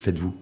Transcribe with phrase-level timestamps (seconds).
[0.00, 0.34] faites-vous?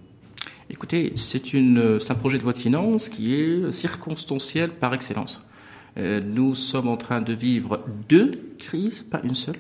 [0.69, 5.49] Écoutez, c'est un projet de loi de finances qui est circonstanciel par excellence.
[5.97, 9.57] Euh, nous sommes en train de vivre deux crises, pas une seule.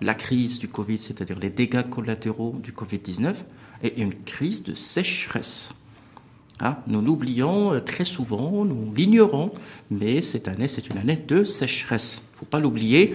[0.00, 3.34] La crise du Covid, c'est-à-dire les dégâts collatéraux du Covid-19,
[3.82, 5.72] et une crise de sécheresse.
[6.60, 9.52] Ah, nous l'oublions euh, très souvent, nous l'ignorons,
[9.90, 12.22] mais cette année, c'est une année de sécheresse.
[12.22, 13.14] Il ne faut pas l'oublier,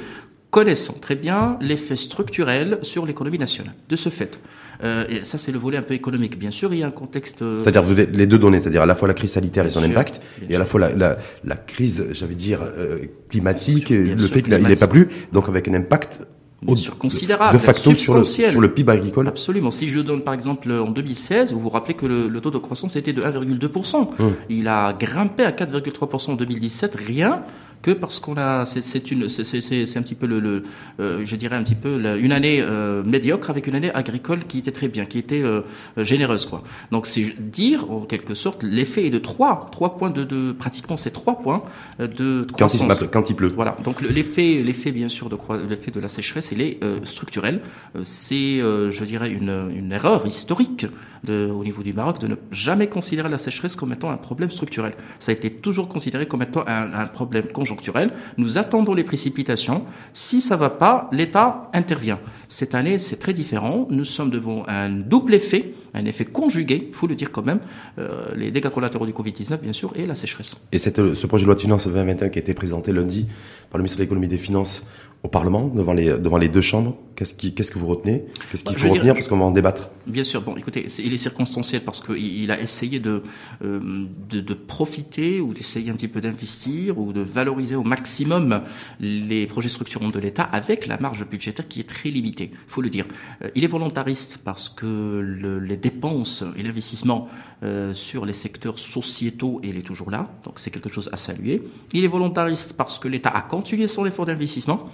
[0.53, 3.73] connaissant très bien l'effet structurel sur l'économie nationale.
[3.89, 4.39] De ce fait,
[4.83, 6.37] euh, et ça c'est le volet un peu économique.
[6.37, 7.41] Bien sûr, il y a un contexte...
[7.41, 10.21] Euh, c'est-à-dire les deux données, c'est-à-dire à la fois la crise sanitaire et son impact,
[10.47, 14.53] et à la fois la, la, la crise, j'avais dire, euh, climatique, le fait qu'il
[14.53, 16.21] n'est pas plu, donc avec un impact
[16.61, 19.27] Bien sûr, considérable, de facto sur le, sur le PIB agricole.
[19.27, 19.69] Absolument.
[19.69, 22.95] Si je donne par exemple en 2016, vous vous rappelez que le, taux de croissance
[22.95, 23.95] était de 1,2%.
[23.95, 24.33] Hum.
[24.49, 27.43] Il a grimpé à 4,3% en 2017, rien
[27.83, 30.63] que parce qu'on a, c'est une, c'est un petit peu le, le
[30.99, 34.57] euh, je dirais un petit peu une année euh, médiocre avec une année agricole qui
[34.57, 35.61] était très bien, qui était euh,
[35.97, 36.63] généreuse quoi.
[36.91, 40.97] Donc c'est dire en quelque sorte l'effet est de trois, trois points de, de pratiquement
[40.97, 41.61] ces trois points
[41.99, 42.87] de croissance.
[42.87, 43.49] Quand il, quand il pleut.
[43.49, 43.75] Voilà.
[43.83, 45.37] Donc l'effet, l'effet bien sûr de
[45.69, 47.61] l'effet de la sécheresse, il est structurel.
[48.03, 50.87] C'est, je dirais une, une erreur historique
[51.23, 54.51] de, au niveau du Maroc de ne jamais considérer la sécheresse comme étant un problème
[54.51, 54.93] structurel.
[55.19, 58.11] Ça a été toujours considéré comme étant un, problème conjoncturel.
[58.37, 59.85] Nous attendons les précipitations.
[60.13, 62.19] Si ça va pas, l'État intervient.
[62.49, 63.87] Cette année, c'est très différent.
[63.89, 67.59] Nous sommes devant un double effet, un effet conjugué, il faut le dire quand même,
[67.99, 70.55] euh, les dégâts collatéraux du Covid-19, bien sûr, et la sécheresse.
[70.71, 73.27] Et cette, ce projet de loi de finances 2021 qui a été présenté lundi
[73.69, 74.85] par le ministre de l'économie et des Finances
[75.23, 78.25] au Parlement, devant les, devant les deux chambres, qu'est-ce, qui, qu'est-ce que vous retenez?
[78.51, 79.13] Qu'est-ce qu'il bah, faut retenir?
[79.13, 79.89] Parce qu'on va en débattre.
[80.05, 80.41] Bien sûr.
[80.41, 83.23] Bon, écoutez, il est circonstanciel parce qu'il a essayé de,
[83.63, 88.63] euh, de, de, profiter ou d'essayer un petit peu d'investir ou de valoriser au maximum
[88.99, 92.51] les projets structurants de l'État avec la marge budgétaire qui est très limitée.
[92.51, 93.05] Il faut le dire.
[93.43, 97.29] Euh, il est volontariste parce que le, les dépenses et l'investissement
[97.63, 100.29] euh, sur les secteurs sociétaux, il est toujours là.
[100.43, 101.63] Donc c'est quelque chose à saluer.
[101.93, 104.89] Il est volontariste parce que l'État a continué son effort d'investissement.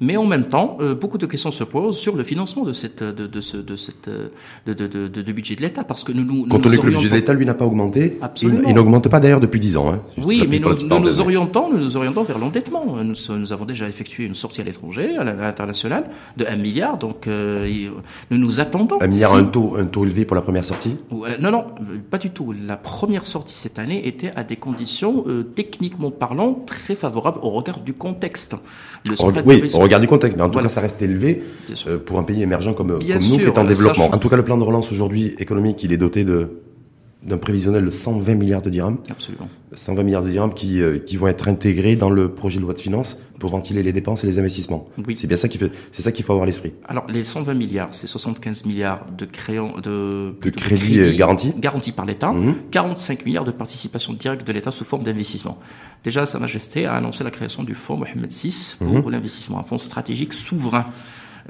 [0.00, 3.02] Mais en même temps, euh, beaucoup de questions se posent sur le financement de cette
[3.02, 4.08] de, de ce de cette
[4.66, 6.92] de, de, de, de budget de l'État parce que nous nous quand on que le
[6.92, 8.68] budget de l'État lui n'a pas augmenté, Absolument.
[8.68, 9.92] il, n'augmente pas d'ailleurs depuis dix ans.
[9.92, 12.96] Hein, oui, mais nous, nous, nous orientons nous nous orientons vers l'endettement.
[13.02, 16.04] Nous, nous avons déjà effectué une sortie à l'étranger, à l'international,
[16.36, 16.98] de 1 milliard.
[16.98, 17.68] Donc euh,
[18.30, 18.98] nous nous attendons.
[19.00, 20.96] Un milliard, un taux un taux élevé pour la première sortie?
[21.40, 21.64] Non non,
[22.10, 22.52] pas du tout.
[22.52, 27.50] La première sortie cette année était à des conditions euh, techniquement parlant très favorables au
[27.50, 28.56] regard du contexte.
[29.04, 29.14] Le
[29.44, 31.42] oui, au regard du contexte, mais en tout cas, ça reste élevé
[31.86, 34.06] euh, pour un pays émergent comme, comme nous qui est en développement.
[34.12, 36.61] En tout cas, le plan de relance aujourd'hui économique, il est doté de
[37.22, 38.98] d'un prévisionnel de 120 milliards de dirhams.
[39.10, 39.48] Absolument.
[39.74, 42.74] 120 milliards de dirhams qui, euh, qui vont être intégrés dans le projet de loi
[42.74, 44.88] de finances pour ventiler les dépenses et les investissements.
[45.06, 45.16] Oui.
[45.16, 46.74] C'est bien ça qui fait, c'est ça qu'il faut avoir à l'esprit.
[46.86, 51.52] Alors, les 120 milliards, c'est 75 milliards de de, de, crédits crédit garantis.
[51.56, 52.34] Garantis par l'État.
[52.70, 53.24] 45 mhm.
[53.24, 55.58] milliards de participation directe de l'État sous forme d'investissement.
[56.04, 59.10] Déjà, Sa Majesté a annoncé la création du fonds Mohamed VI pour mhm.
[59.10, 60.86] l'investissement, un fonds stratégique souverain.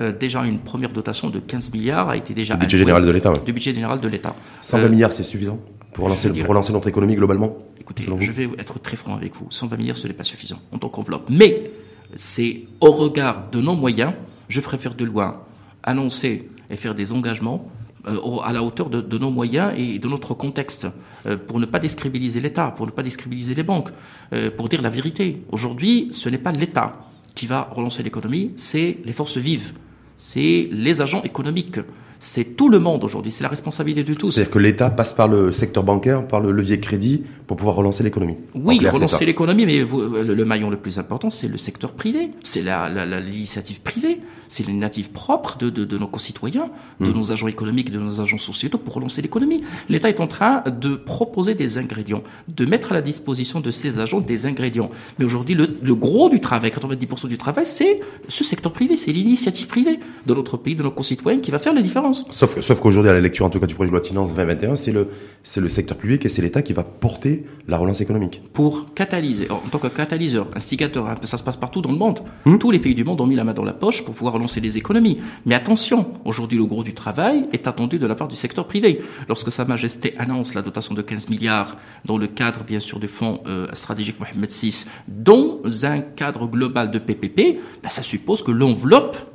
[0.00, 3.10] Euh, déjà une première dotation de 15 milliards a été déjà du budget général de
[3.10, 3.32] l'État.
[3.44, 4.34] Du budget général de l'État.
[4.62, 5.58] 120 euh, milliards, c'est suffisant
[5.92, 7.58] pour relancer, pour notre économie globalement.
[7.78, 9.46] Écoutez, je vais être très franc avec vous.
[9.50, 11.28] 120 milliards, ce n'est pas suffisant en tant qu'enveloppe.
[11.28, 11.70] Mais
[12.14, 14.12] c'est au regard de nos moyens,
[14.48, 15.42] je préfère de loin
[15.82, 17.68] annoncer et faire des engagements
[18.06, 20.88] euh, à la hauteur de, de, nos moyens et de notre contexte,
[21.26, 23.90] euh, pour ne pas décrédibiliser l'État, pour ne pas décrédibiliser les banques,
[24.32, 25.42] euh, pour dire la vérité.
[25.52, 26.96] Aujourd'hui, ce n'est pas l'État
[27.34, 29.72] qui va relancer l'économie, c'est les forces vives,
[30.16, 31.78] c'est les agents économiques,
[32.22, 34.30] c'est tout le monde aujourd'hui, c'est la responsabilité de tous.
[34.30, 38.04] C'est-à-dire que l'État passe par le secteur bancaire, par le levier crédit, pour pouvoir relancer
[38.04, 38.36] l'économie.
[38.54, 43.80] Oui, relancer l'économie, mais le, maillon le plus important, c'est le secteur privé, c'est l'initiative
[43.84, 44.20] la, privée,
[44.52, 46.68] c'est l'initiative propre de, de, de, nos concitoyens,
[47.00, 47.16] de hmm.
[47.16, 49.62] nos agents économiques, de nos agents sociétaux pour relancer l'économie.
[49.88, 53.98] L'État est en train de proposer des ingrédients, de mettre à la disposition de ces
[53.98, 54.90] agents des ingrédients.
[55.18, 59.12] Mais aujourd'hui, le, le, gros du travail, 90% du travail, c'est ce secteur privé, c'est
[59.12, 62.26] l'initiative privée de notre pays, de nos concitoyens qui va faire la différence.
[62.28, 64.34] Sauf, sauf qu'aujourd'hui, à la lecture en tout cas du projet de loi de finances
[64.34, 65.08] 2021, c'est le,
[65.42, 68.42] c'est le secteur public et c'est l'État qui va porter la relance économique.
[68.52, 72.20] Pour catalyser, en tant que catalyseur, instigateur, ça se passe partout dans le monde.
[72.44, 72.58] Hmm?
[72.58, 74.78] Tous les pays du monde ont mis la main dans la poche pour pouvoir les
[74.78, 75.18] économies.
[75.46, 79.02] Mais attention, aujourd'hui, le gros du travail est attendu de la part du secteur privé.
[79.28, 83.08] Lorsque Sa Majesté annonce la dotation de 15 milliards dans le cadre, bien sûr, du
[83.08, 88.50] fonds euh, stratégique Mohamed VI, dans un cadre global de PPP, ben, ça suppose que
[88.50, 89.31] l'enveloppe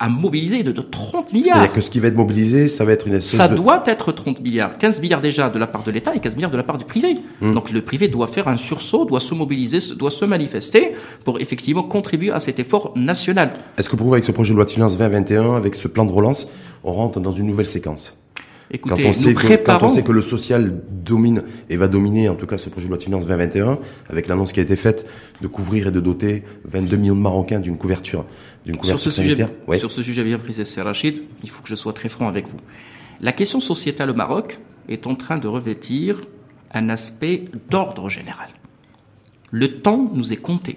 [0.00, 1.56] à mobiliser de, 30 milliards.
[1.56, 4.10] C'est-à-dire que ce qui va être mobilisé, ça va être une espèce Ça doit être
[4.10, 4.76] 30 milliards.
[4.78, 6.84] 15 milliards déjà de la part de l'État et 15 milliards de la part du
[6.84, 7.14] privé.
[7.40, 7.54] Hmm.
[7.54, 10.92] Donc le privé doit faire un sursaut, doit se mobiliser, doit se manifester
[11.24, 13.52] pour effectivement contribuer à cet effort national.
[13.78, 16.04] Est-ce que pour vous, avec ce projet de loi de finances 2021, avec ce plan
[16.04, 16.48] de relance,
[16.82, 18.16] on rentre dans une nouvelle séquence?
[18.72, 22.28] Écoutez, quand on, sait que, quand on sait que le social domine et va dominer,
[22.28, 23.78] en tout cas, ce projet de loi de finances 2021,
[24.08, 25.06] avec l'annonce qui a été faite
[25.42, 28.24] de couvrir et de doter 22 millions de Marocains d'une couverture,
[28.64, 29.46] d'une couverture sur ce Sujet,
[29.78, 30.38] Sur ce sujet bien
[30.84, 32.58] Rachid, il faut que je sois très franc avec vous.
[33.20, 36.20] La question sociétale au Maroc est en train de revêtir
[36.72, 38.48] un aspect d'ordre général.
[39.50, 40.76] Le temps nous est compté.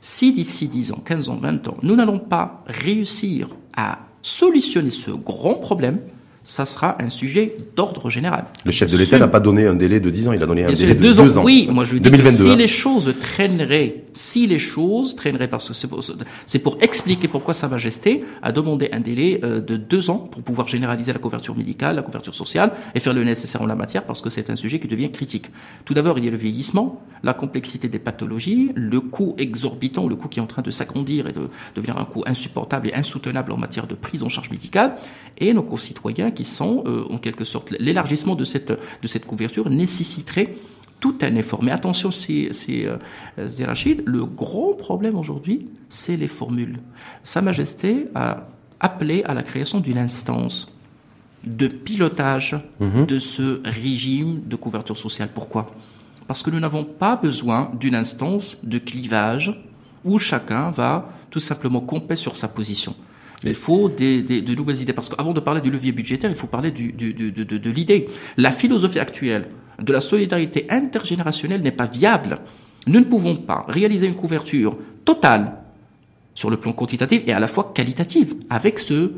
[0.00, 5.10] Si d'ici 10 ans, 15 ans, 20 ans, nous n'allons pas réussir à solutionner ce
[5.10, 5.98] grand problème,
[6.42, 8.44] ça sera un sujet d'ordre général.
[8.66, 10.64] Le chef de l'État n'a pas donné un délai de 10 ans, il a donné
[10.64, 11.42] un délai de 2 ans.
[11.42, 12.56] Oui, moi je dis que si hein.
[12.56, 18.24] les choses traîneraient, si les choses traîneraient, parce que c'est pour, expliquer pourquoi Sa Majesté
[18.42, 22.02] a demandé un délai euh, de 2 ans pour pouvoir généraliser la couverture médicale, la
[22.02, 24.88] couverture sociale et faire le nécessaire en la matière parce que c'est un sujet qui
[24.88, 25.46] devient critique.
[25.84, 30.16] Tout d'abord, il y a le vieillissement, la complexité des pathologies, le coût exorbitant, le
[30.16, 33.52] coût qui est en train de s'agrandir et de devenir un coût insupportable et insoutenable
[33.52, 34.96] en matière de prise en charge médicale
[35.38, 39.70] et nos concitoyens qui sont euh, en quelque sorte l'élargissement de cette, de cette couverture
[39.70, 40.54] nécessiterait
[41.00, 41.62] tout un effort.
[41.62, 42.50] Mais attention, c'est
[42.86, 42.96] euh,
[43.46, 46.78] Zerachid, le gros problème aujourd'hui, c'est les formules.
[47.22, 48.44] Sa Majesté a
[48.80, 50.72] appelé à la création d'une instance
[51.44, 53.06] de pilotage mhm.
[53.06, 55.28] de ce régime de couverture sociale.
[55.34, 55.74] Pourquoi?
[56.26, 59.60] Parce que nous n'avons pas besoin d'une instance de clivage
[60.04, 62.94] où chacun va tout simplement compter sur sa position.
[63.42, 64.92] Il faut des, des, de nouvelles idées.
[64.92, 67.70] Parce qu'avant de parler du levier budgétaire, il faut parler du, du, de, de, de
[67.70, 68.06] l'idée.
[68.36, 69.48] La philosophie actuelle
[69.80, 72.38] de la solidarité intergénérationnelle n'est pas viable.
[72.86, 75.56] Nous ne pouvons pas réaliser une couverture totale
[76.34, 79.12] sur le plan quantitatif et à la fois qualitative avec ce,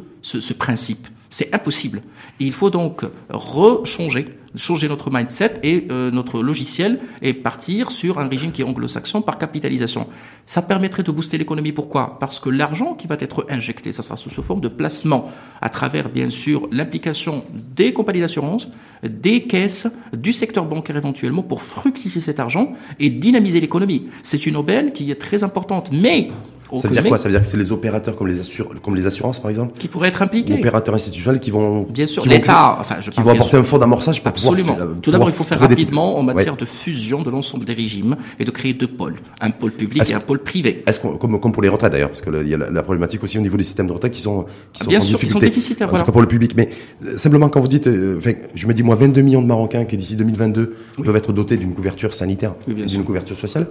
[0.59, 1.09] principe.
[1.29, 2.03] C'est impossible.
[2.39, 4.27] il faut donc rechanger
[4.57, 9.23] changer notre mindset et euh, notre logiciel et partir sur un régime qui est anglo-saxon
[9.23, 10.09] par capitalisation.
[10.47, 11.73] Ça permettrait de booster l'économie.
[11.73, 12.19] Pourquoi?
[12.19, 15.31] Parce que l'argent qui va être injecté, ça sera sous forme de placement
[15.61, 18.69] à travers bien sûr l'implication des compagnies d'assurance,
[19.03, 24.09] des caisses, du secteur bancaire éventuellement pour fructifier cet argent et dynamiser l'économie.
[24.23, 25.91] C'est une aubaine qui est très importante.
[25.93, 26.29] Mais
[26.75, 27.19] ça veut dire quoi?
[27.19, 28.41] Ça veut dire que c'est les opérateurs comme les,
[28.83, 29.79] comme les assurances, par exemple?
[29.79, 30.55] Qui pourraient être impliqués.
[30.55, 31.83] Opérateurs institutionnels qui vont...
[31.83, 32.77] Bien sûr, l'État...
[32.81, 34.75] Enfin, je qui vont apporter un fonds d'amorçage pour Absolument.
[34.75, 38.17] Pouvoir, Tout d'abord, il faut faire rapidement en matière de fusion de l'ensemble des régimes
[38.39, 39.17] et de créer deux pôles.
[39.41, 40.83] Un pôle public et un pôle privé.
[40.87, 43.43] Est-ce comme, comme pour les retraites d'ailleurs, parce qu'il y a la, problématique aussi au
[43.43, 46.05] niveau des systèmes de retraite qui sont, qui sont Bien sûr, ils sont déficitaires, voilà.
[46.05, 46.55] pour le public.
[46.57, 46.71] Mais
[47.05, 47.87] euh, simplement, quand vous dites...
[47.87, 48.21] Euh,
[48.55, 51.75] je me dis, moi, 22 millions de Marocains qui, d'ici 2022, peuvent être dotés d'une
[51.75, 53.67] couverture sanitaire, d'une couverture sociale,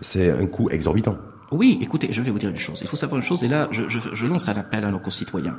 [0.00, 1.16] c'est un coût exorbitant.
[1.50, 2.78] Oui, écoutez, je vais vous dire une chose.
[2.82, 5.00] Il faut savoir une chose, et là, je, je, je lance un appel à nos
[5.00, 5.56] concitoyens.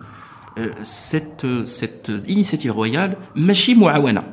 [0.57, 4.23] Euh, cette, cette initiative royale, Machi Mouawana.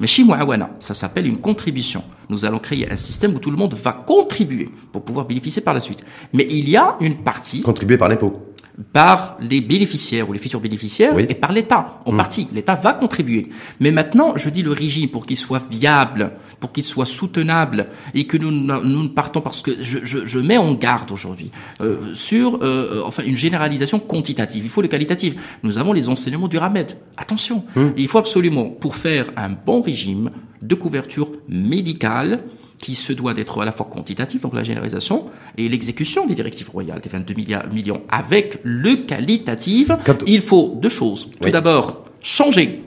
[0.00, 2.02] Machi Mouawana, ça s'appelle une contribution.
[2.28, 5.74] Nous allons créer un système où tout le monde va contribuer pour pouvoir bénéficier par
[5.74, 6.04] la suite.
[6.32, 7.62] Mais il y a une partie...
[7.62, 8.52] Contribuer par l'impôt
[8.92, 12.00] par les bénéficiaires ou les futurs bénéficiaires et par l'État.
[12.06, 12.16] En mm.
[12.16, 13.48] partie, l'État va contribuer.
[13.80, 18.28] Mais maintenant, je dis le régime pour qu'il soit viable, pour qu'il soit soutenable et
[18.28, 21.50] que nous, nous partons parce que je, je, je mets en garde aujourd'hui
[21.80, 24.62] euh, sur euh, enfin une généralisation quantitative.
[24.62, 25.58] Il faut le qualitatif.
[25.64, 26.96] Nous avons les enseignements du RAMED.
[27.16, 27.88] Attention, mm.
[27.96, 30.30] il faut absolument pour faire un bon régime
[30.62, 32.44] de couverture médicale
[32.78, 36.70] qui se doit d'être à la fois quantitatif, donc la généralisation, et l'exécution des directives
[36.70, 37.34] royales des 22
[37.72, 39.90] millions avec le qualitatif,
[40.28, 41.28] il faut deux choses.
[41.40, 42.81] Tout d'abord, changer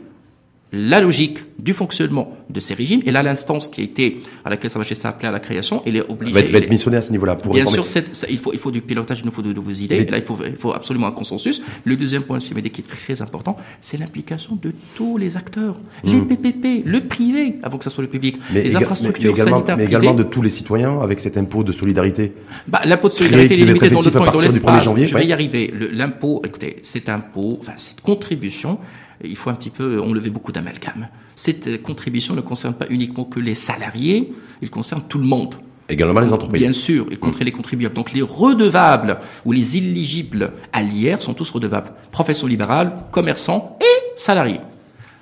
[0.76, 3.02] la logique du fonctionnement de ces régimes.
[3.06, 5.82] Et là, l'instance qui a été, à laquelle Sa Majesté a appelé à la création,
[5.86, 6.34] elle est obligée.
[6.34, 7.86] Va être, va être missionnée à ce niveau-là pour Bien sûr,
[8.30, 9.96] il, faut, il faut du pilotage, il nous faut de nouvelles idées.
[9.96, 11.62] Et là, il faut, il faut absolument un consensus.
[11.86, 15.80] Le deuxième point, qui est très important, c'est l'implication de tous les acteurs.
[16.04, 16.12] Hmm.
[16.12, 18.38] Les PPP, le privé, avant que ce soit le public.
[18.54, 21.64] Mais les infrastructures mais également, sanitaires Mais également de tous les citoyens avec cet impôt
[21.64, 22.34] de solidarité.
[22.68, 24.84] Bah, l'impôt de solidarité est limité dans le temps et dans l'espace.
[24.84, 25.74] Je vais y arriver.
[25.94, 28.80] L'impôt, écoutez, cet impôt, enfin, cette contribution,
[29.24, 31.08] il faut un petit peu enlever beaucoup d'amalgame.
[31.36, 35.56] Cette contribution ne concerne pas uniquement que les salariés, il concerne tout le monde.
[35.88, 36.62] Également les entreprises.
[36.62, 37.94] Bien sûr, et contre les contribuables.
[37.94, 41.92] Donc les redevables ou les éligibles à l'IR sont tous redevables.
[42.12, 44.62] Profession libérale, commerçants et salariés.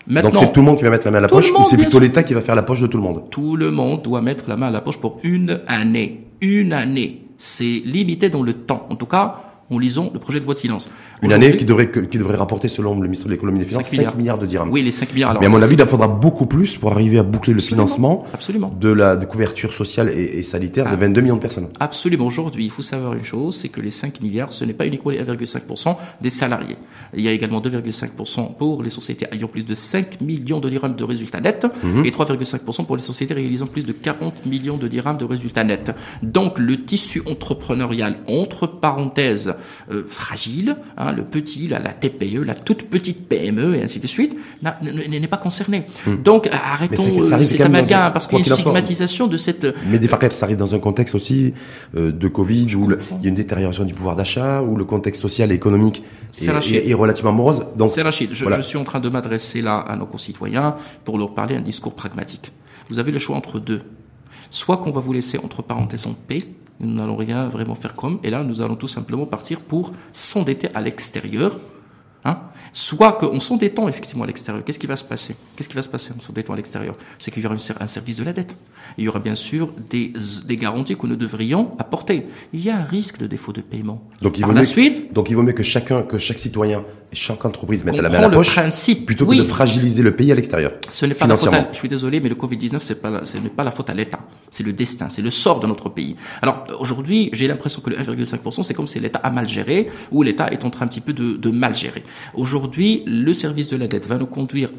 [0.08, 1.66] Maintenant, Donc c'est tout le monde qui va mettre la main à la poche ou
[1.66, 3.24] c'est plutôt l'État qui va faire la poche de tout le monde?
[3.30, 6.28] Tout le monde doit mettre la main à la poche pour une année.
[6.42, 7.22] Une année.
[7.38, 8.86] C'est limité dans le temps.
[8.90, 10.90] En tout cas, en lisant le projet de loi de finances.
[11.22, 13.88] Une année qui devrait, qui devrait rapporter, selon le ministre de l'économie et des finances,
[13.88, 14.38] 5 milliards.
[14.38, 14.70] de dirhams.
[14.70, 15.32] Oui, les 5 milliards.
[15.32, 17.60] Alors, Mais à mon avis, il en faudra beaucoup plus pour arriver à boucler le
[17.60, 18.74] financement absolument.
[18.80, 21.24] de la de couverture sociale et, sanitaire de 22 ah.
[21.24, 21.70] millions de personnes.
[21.80, 22.26] Absolument.
[22.26, 25.12] Aujourd'hui, il faut savoir une chose, c'est que les 5 milliards, ce n'est pas uniquement
[25.12, 26.78] les 1,5% des salariés.
[27.16, 30.96] Il y a également 2,5% pour les sociétés ayant plus de 5 millions de dirhams
[30.96, 32.06] de résultats nets mhm.
[32.06, 35.92] et 3,5% pour les sociétés réalisant plus de 40 millions de dirhams de résultats nets.
[36.22, 39.56] Donc, le tissu entrepreneurial, entre parenthèses,
[40.08, 44.36] fragile, hein, le petit, la, la, TPE, la toute petite PME et ainsi de suite,
[44.62, 45.86] n'est pas concerné.
[46.06, 46.16] Hmm.
[46.24, 49.68] Donc arrêtons cet amalgame parce qu'il y a une stigmatisation de cette.
[49.88, 51.54] Mais des fois, ça arrive dans un contexte aussi
[51.94, 55.52] de Covid où il y a une détérioration du pouvoir d'achat, où le contexte social
[55.52, 56.04] et économique
[56.42, 57.66] est, est, relativement morose.
[57.76, 58.34] Donc, c'est Rachid.
[58.34, 61.62] Je, je suis en train de m'adresser là à nos concitoyens pour leur parler un
[61.62, 62.52] discours pragmatique.
[62.90, 63.82] Vous avez le choix entre deux.
[64.50, 66.40] Soit qu'on va vous laisser entre parenthèses en paix,
[66.84, 70.70] nous n'allons rien vraiment faire comme, et là nous allons tout simplement partir pour s'endetter
[70.74, 71.58] à l'extérieur,
[72.26, 72.40] hein,
[72.74, 74.64] soit qu'on s'endettant effectivement à l'extérieur.
[74.66, 75.36] Qu'est-ce qui va se passer?
[75.56, 76.96] Qu'est-ce qui va se passer en s'endettant à l'extérieur?
[77.20, 78.56] C'est qu'il y aura un service de la dette.
[78.98, 80.12] Il y aura bien sûr des,
[80.46, 82.26] des garanties que nous devrions apporter.
[82.52, 84.04] Il y a un risque de défaut de paiement.
[84.22, 87.16] Donc il vaut, mieux, suite, donc il vaut mieux que chacun, que chaque citoyen et
[87.16, 90.32] chaque entreprise mette la main à la poche, principe, plutôt que de fragiliser le pays
[90.32, 90.74] à l'extérieur.
[90.90, 91.54] Ce n'est pas la faute.
[91.54, 93.90] À, je suis désolé, mais le Covid 19, c'est pas, ce n'est pas la faute
[93.90, 94.20] à l'État.
[94.50, 96.16] C'est le destin, c'est le sort de notre pays.
[96.42, 100.24] Alors aujourd'hui, j'ai l'impression que le 1,5%, c'est comme si l'État a mal géré ou
[100.24, 102.04] l'État est en train un petit peu de, de mal gérer.
[102.34, 102.63] Aujourd'hui,
[103.06, 104.70] le service de la dette va nous conduire,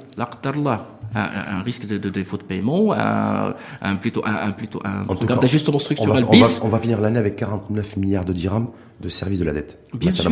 [1.15, 5.79] à un, risque de, défaut de paiement, à un, plutôt un, plutôt un programme d'ajustement
[5.79, 6.61] structurel on va, bis.
[6.63, 8.69] On va, finir l'année avec 49 milliards de dirhams
[9.01, 9.79] de service de la dette.
[9.93, 10.31] Bien sûr.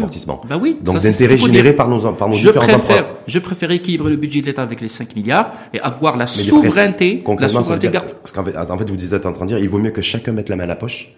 [0.49, 0.78] Bah oui.
[0.82, 4.40] Donc d'intérêts générés par nos, par nos je différents préfère, Je préfère équilibrer le budget
[4.40, 7.90] de l'État avec les 5 milliards et avoir la souveraineté, la souveraineté.
[7.90, 10.02] Parce qu'en fait, en fait, vous êtes en train de dire, il vaut mieux que
[10.02, 11.14] chacun mette la main à la poche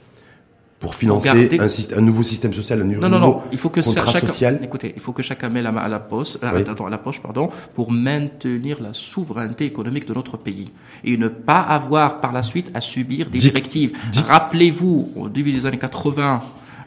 [0.85, 4.13] pour financer un, un, nouveau système social, un nouveau non, non, il faut que contrat
[4.13, 4.61] chacun, social.
[4.63, 6.47] Écoutez, il faut que chacun mette la main à la poche, euh,
[6.87, 10.71] à la poche, pardon, pour maintenir la souveraineté économique de notre pays
[11.03, 13.97] et ne pas avoir par la suite à subir des directives.
[14.29, 16.41] Rappelez-vous, au début des années 80,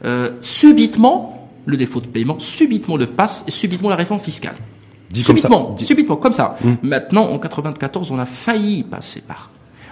[0.06, 4.56] euh, subitement le défaut de paiement, subitement le passe et subitement la réforme fiscale.
[5.12, 5.86] subitement, comme ça.
[5.86, 6.58] subitement, comme ça.
[6.84, 9.50] Maintenant, en 94, on a failli passer par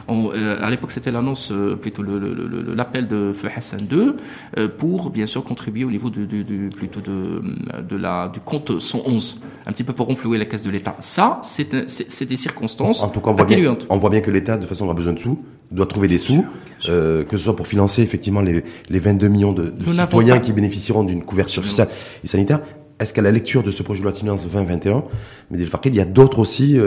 [0.09, 4.13] euh, à l'époque, c'était l'annonce, euh, plutôt l'appel de Feu Hassan II
[4.57, 6.27] euh, pour bien sûr contribuer au niveau du,
[6.75, 7.41] plutôt de,
[7.81, 10.95] de la du compte 111, un petit peu pour renflouer la caisse de l'État.
[10.99, 14.57] Ça, c'est des circonstances en, tout cas, on voit, bien, on voit bien que l'État,
[14.57, 16.45] de façon, a besoin de sous, doit trouver des sous,
[16.83, 21.23] que ce soit pour financer effectivement les, les 22 millions de, citoyens qui bénéficieront d'une
[21.23, 21.89] couverture sociale
[22.23, 22.61] et sanitaire.
[22.99, 25.03] Est-ce qu'à la lecture de ce projet de loi de finances 2021,
[25.51, 26.77] mais il y a d'autres aussi,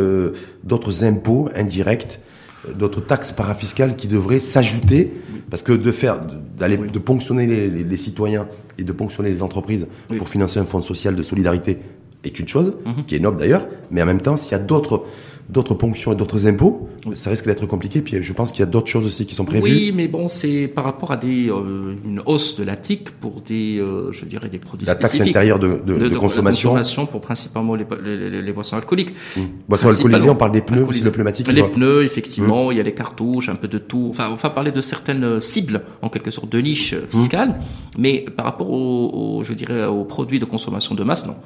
[0.65, 2.21] d'autres impôts indirects
[2.75, 5.13] d'autres taxes parafiscales qui devraient s'ajouter.
[5.51, 6.21] Parce que de faire
[6.59, 8.47] d'aller de ponctionner les, citoyens
[8.77, 9.87] et de ponctionner les entreprises
[10.19, 11.79] pour financer un fonds social de solidarité
[12.25, 13.05] est une chose mhm.
[13.07, 15.05] qui est noble d'ailleurs mais en même temps s'il y a d'autres
[15.49, 18.03] d'autres ponctions et d'autres impôts, ça risque d'être compliqué.
[18.03, 19.63] Puis je pense qu'il y a d'autres choses aussi qui sont prévues.
[19.63, 23.41] Oui, mais bon, c'est par rapport à des euh, une hausse de la TIC pour
[23.41, 26.71] des, euh, je dirais, des produits la taxe intérieure de, de, de, de consommation.
[26.71, 29.15] consommation pour principalement les, les, les, boissons alcooliques.
[29.37, 29.41] Mmh.
[29.69, 31.51] Boissons alcoolisées, on parle des pneus aussi, le pneumatique.
[31.51, 32.73] Les pneus, effectivement, mmh.
[32.73, 34.09] il y a les cartouches, un peu de tout.
[34.11, 37.49] Enfin, on va parler de certaines cibles, en quelque sorte, de niche fiscale.
[37.49, 37.55] Mmh.
[37.99, 41.37] Mais par rapport aux, je dirais, aux produits de consommation de masse, non.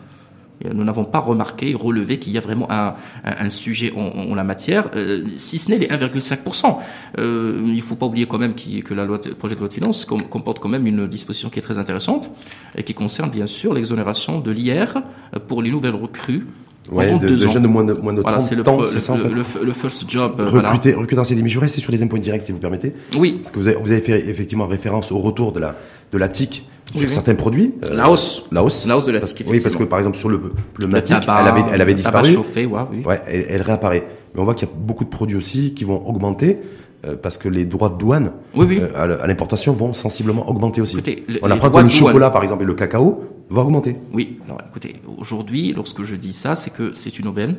[0.73, 4.91] Nous n'avons pas remarqué, relevé qu'il y a vraiment un, un, sujet en, la matière,
[4.95, 6.77] euh, si ce n'est les 1,5%.
[7.19, 9.69] Euh, il ne faut pas oublier quand même que la loi, le projet de loi
[9.69, 12.31] de finances comporte quand même une disposition qui est très intéressante
[12.77, 15.03] et qui concerne bien sûr l'exonération de l'IR
[15.49, 16.47] pour les nouvelles recrues
[16.91, 19.19] Ouais, de, de jeunes de moins de, moins de 30 le, ans, c'est ça en
[19.19, 19.29] fait.
[19.29, 20.41] Le, first job.
[20.41, 22.93] Euh, recruter, recruter dans ces mais je reste sur les impôts directs si vous permettez.
[23.17, 23.39] Oui.
[23.41, 25.77] Parce que vous avez, vous avez fait effectivement référence au retour de la,
[26.11, 27.75] de la TIC sur certains produits.
[27.85, 28.45] Euh, la hausse.
[28.53, 28.87] La hausse.
[28.87, 29.45] La hausse de la TIC.
[29.49, 30.41] Oui, parce que par exemple sur le,
[30.79, 32.33] le Matic, elle avait, elle avait disparu.
[32.33, 33.03] Chauffé, ouais, oui.
[33.05, 34.05] ouais elle, elle, réapparaît.
[34.35, 36.59] Mais on voit qu'il y a beaucoup de produits aussi qui vont augmenter.
[37.05, 40.97] Euh, parce que les droits de douane euh, à l'importation vont sensiblement augmenter aussi.
[41.43, 43.97] on apprend que le chocolat, par exemple, et le cacao va augmenter.
[44.13, 47.57] Oui, alors écoutez, aujourd'hui, lorsque je dis ça, c'est que c'est une aubaine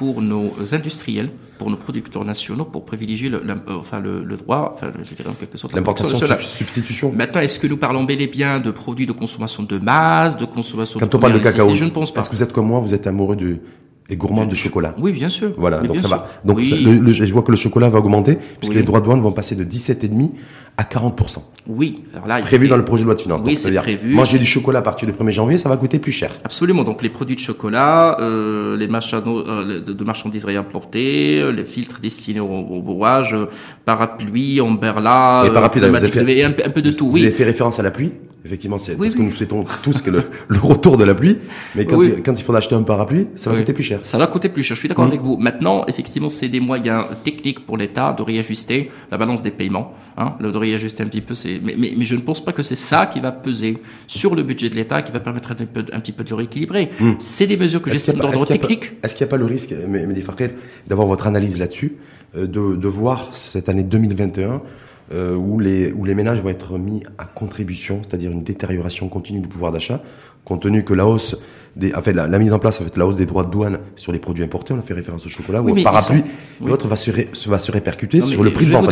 [0.00, 1.28] pour nos industriels,
[1.58, 5.58] pour nos producteurs nationaux, pour privilégier le, enfin le, droit, enfin je dirais en quelque
[5.58, 7.12] sorte l'importation de substitution.
[7.14, 10.46] Maintenant, est-ce que nous parlons bel et bien de produits de consommation de masse, de
[10.46, 12.20] consommation Quand on parle de cacao, je ne pense pas.
[12.20, 13.60] Est-ce que vous êtes comme moi, vous êtes amoureux du
[14.08, 14.94] et gourmand de chocolat.
[14.98, 15.52] Oui, bien sûr.
[15.56, 16.26] Voilà, donc ça va.
[16.46, 19.54] Donc je vois que le chocolat va augmenter puisque les droits de douane vont passer
[19.54, 20.30] de 17,5
[20.76, 23.42] à 40% Oui, alors là prévu dans le projet de loi de finances.
[23.44, 24.14] Oui, c'est prévu.
[24.14, 26.30] Manger du chocolat à partir du 1er janvier, ça va coûter plus cher.
[26.44, 26.84] Absolument.
[26.84, 32.00] Donc les produits de chocolat, euh, les machins euh, de, marchandises réimportées, euh, les filtres
[32.00, 33.46] destinés au, au bourrage, euh,
[33.84, 35.84] parapluie, umbrella, et parapluie,
[36.42, 37.06] un, un, peu de tout.
[37.06, 37.20] Oui.
[37.20, 38.12] Vous avez fait référence à la pluie?
[38.44, 41.38] Effectivement, c'est parce que nous souhaitons tous que le, le, retour de la pluie.
[41.74, 43.98] Mais quand, il, quand il faut acheter un parapluie, ça va coûter plus cher.
[44.02, 44.74] Ça va coûter plus cher.
[44.74, 45.08] Je suis d'accord mmh.
[45.08, 45.36] avec vous.
[45.36, 50.36] Maintenant, effectivement, c'est des moyens techniques pour l'État de réajuster la balance des paiements, hein,
[50.40, 51.34] de réajuster un petit peu.
[51.62, 54.42] Mais, mais, mais, je ne pense pas que c'est ça qui va peser sur le
[54.42, 56.90] budget de l'État, qui va permettre un, peu, un petit peu de le rééquilibrer.
[56.98, 57.12] Mmh.
[57.18, 58.92] C'est des mesures que j'estime d'ordre technique.
[59.02, 60.06] Est-ce qu'il n'y a pas le risque, mais
[60.86, 61.96] d'avoir votre analyse là-dessus,
[62.36, 64.62] euh, de, de voir cette année 2021
[65.12, 69.40] euh, où, les, où les ménages vont être mis à contribution, c'est-à-dire une détérioration continue
[69.40, 70.02] du pouvoir d'achat,
[70.44, 71.36] compte tenu que la hausse
[71.76, 73.78] des, en fait, la, mise en place, en fait, la hausse des droits de douane
[73.96, 76.22] sur les produits importés, on a fait référence au chocolat, ou au parapluie,
[76.64, 77.10] l'autre va se,
[77.48, 78.88] va se répercuter sur le prix de vente.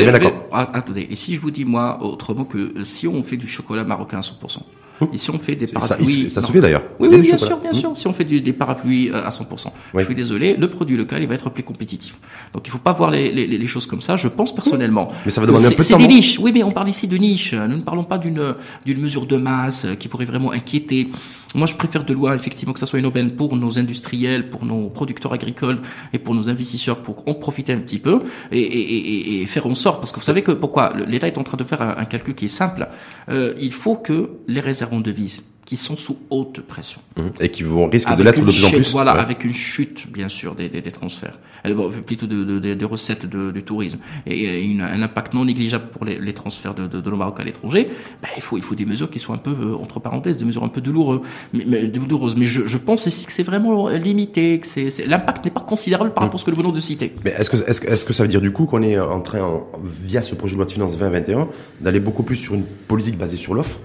[0.52, 3.84] Ah, attendez, et si je vous dis, moi, autrement que si on fait du chocolat
[3.84, 4.77] marocain à 100%, Hum.
[5.12, 6.28] Et si on fait des parapluies...
[6.28, 6.84] Ça, ça se fait d'ailleurs.
[6.98, 7.92] Oui, oui bien sûr, bien sûr.
[7.96, 9.68] Si on fait des parapluies euh, à 100%.
[9.94, 12.16] Je suis désolé, le produit local, il va être plus compétitif.
[12.52, 15.08] Donc il faut pas voir les, les, les choses comme ça, je pense personnellement.
[15.24, 15.98] Mais ça va demander un peu de temps.
[15.98, 16.38] C'est des niches.
[16.38, 17.54] Oui, mais on parle ici de niches.
[17.54, 21.08] Nous ne parlons pas d'une d'une mesure de masse qui pourrait vraiment inquiéter.
[21.54, 24.66] Moi, je préfère de loi, effectivement, que ça soit une aubaine pour nos industriels, pour
[24.66, 25.80] nos producteurs agricoles
[26.12, 30.12] et pour nos investisseurs pour en profiter un petit peu et, faire en sorte, parce
[30.12, 32.48] que vous savez que pourquoi l'État est en train de faire un, calcul qui est
[32.48, 32.88] simple.
[33.28, 37.02] Euh, il faut que les réserves en devises qui sont sous haute pression.
[37.18, 37.22] Mmh.
[37.40, 38.90] Et qui vont risquer de l'être de plus en plus.
[38.90, 42.84] Voilà, avec une chute, bien sûr, des, des, des transferts, euh, plutôt de, de, des
[42.86, 46.86] recettes de, du tourisme, et, une, un impact non négligeable pour les, les transferts de,
[46.86, 47.90] de, de Maroc à l'étranger,
[48.22, 50.46] ben, il, faut, il faut des mesures qui soient un peu, euh, entre parenthèses, des
[50.46, 51.20] mesures un peu douloureuses.
[51.52, 52.34] Mais, mais, douloureuses.
[52.34, 56.14] mais je, je pense aussi que c'est vraiment limité, que c'est, l'impact n'est pas considérable
[56.14, 56.26] par mmh.
[56.28, 57.12] rapport à ce que nous venons de citer.
[57.26, 59.64] Mais est-ce que, est-ce, est-ce que ça veut dire du coup qu'on est en train,
[59.84, 61.46] via ce projet de loi de finances 2021,
[61.82, 63.78] d'aller beaucoup plus sur une politique basée sur l'offre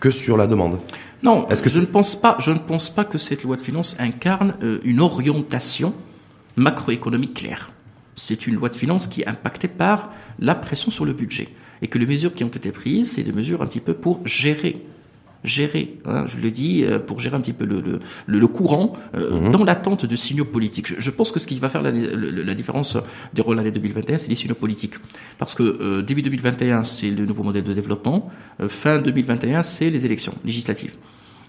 [0.00, 0.80] que sur la demande.
[1.22, 2.36] Non, Est-ce que je ne pense pas.
[2.40, 5.94] Je ne pense pas que cette loi de finances incarne euh, une orientation
[6.56, 7.70] macroéconomique claire.
[8.14, 11.48] C'est une loi de finances qui est impactée par la pression sur le budget
[11.82, 14.26] et que les mesures qui ont été prises, c'est des mesures un petit peu pour
[14.26, 14.84] gérer
[15.44, 18.94] gérer, hein, je le dis, euh, pour gérer un petit peu le, le, le courant
[19.14, 19.52] euh, mhm.
[19.52, 20.98] dans l'attente de signaux politiques.
[20.98, 22.96] Je, pense que ce qui va faire la, la différence
[23.34, 24.94] des rôles l'année 2021, c'est les signaux politiques.
[25.38, 28.30] Parce que euh, début 2021, c'est le nouveau modèle de développement,
[28.68, 30.94] fin 2021, c'est les élections législatives.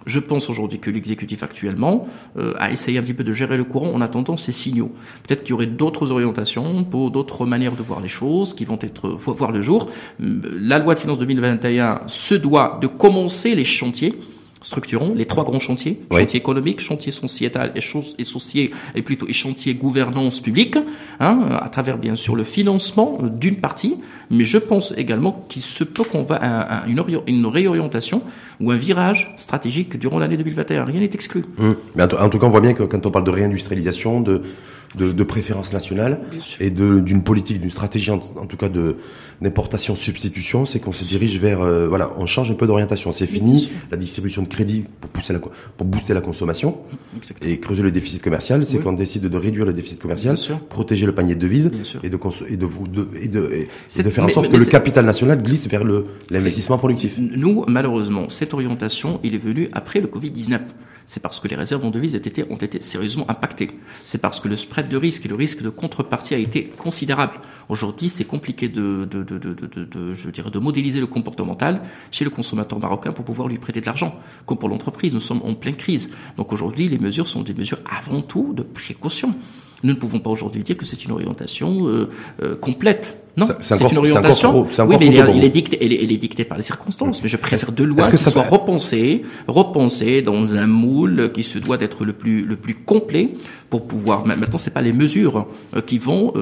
[0.09, 3.63] Je pense aujourd'hui que l'exécutif actuellement euh, a essayé un petit peu de gérer le
[3.63, 4.91] courant en attendant ces signaux.
[5.27, 8.79] Peut-être qu'il y aurait d'autres orientations, pour d'autres manières de voir les choses qui vont
[8.81, 9.87] être voir le jour.
[10.19, 14.19] La loi de finances 2021 se doit de commencer les chantiers
[14.61, 19.73] structurons les trois grands chantiers chantier économique, chantier sociétal et, et et plutôt et chantier
[19.73, 20.77] gouvernance publique,
[21.19, 23.97] hein, à travers bien sûr le financement d'une partie,
[24.29, 28.21] mais je pense également qu'il se peut qu'on va à, une, une, réorientation
[28.59, 30.85] ou un virage stratégique durant l'année 2021.
[30.85, 31.45] Rien n'est exclu.
[31.57, 31.75] Hum.
[31.95, 34.41] Mais en, tout cas, on voit bien que quand on parle de réindustrialisation, de
[34.95, 36.19] de, de préférence nationale
[36.59, 38.97] et d'une politique, d'une stratégie en, tout cas de
[39.41, 43.13] d'importation substitution, c'est qu'on se dirige vers euh, voilà, on change un peu d'orientation.
[43.13, 43.71] C'est fini.
[43.89, 46.77] la distribution de crédit pour pousser la pour booster la consommation
[47.41, 48.65] et creuser le déficit commercial.
[48.65, 50.37] C'est qu'on décide de réduire le déficit commercial,
[50.69, 51.71] protéger le panier de devises
[52.03, 52.67] et de et de,
[53.21, 56.77] et de, et de faire en sorte que le capital national glisse vers le l'investissement
[56.77, 57.17] productif.
[57.19, 60.61] Nous, malheureusement, cette orientation, il est venu après le Covid 19
[61.09, 63.71] c'est parce que les réserves en devises ont été, ont été sérieusement impactées.
[64.03, 67.39] C'est parce que le spread de risque et le risque de contrepartie a été considérable.
[67.67, 72.29] Aujourd'hui, c'est compliqué de, de, de, de, je dirais, de modéliser le comportemental chez le
[72.29, 74.19] consommateur marocain pour pouvoir lui prêter de l'argent.
[74.45, 76.11] Comme pour l'entreprise, nous sommes en pleine crise.
[76.37, 79.33] Donc aujourd'hui, les mesures sont des mesures avant tout de précaution.
[79.83, 82.09] Nous ne pouvons pas aujourd'hui dire que c'est une orientation euh,
[82.43, 83.23] euh, complète.
[83.37, 84.67] Non, c'est une orientation.
[84.87, 87.23] oui, mais il est, dicté, elle est, dictée par les circonstances.
[87.23, 91.57] Mais je préfère de loi que ça soit repensé, repensé dans un moule qui se
[91.57, 93.29] doit d'être le plus le plus complet
[93.69, 94.25] pour pouvoir.
[94.25, 96.33] Maintenant, c'est pas les mesures euh, qui vont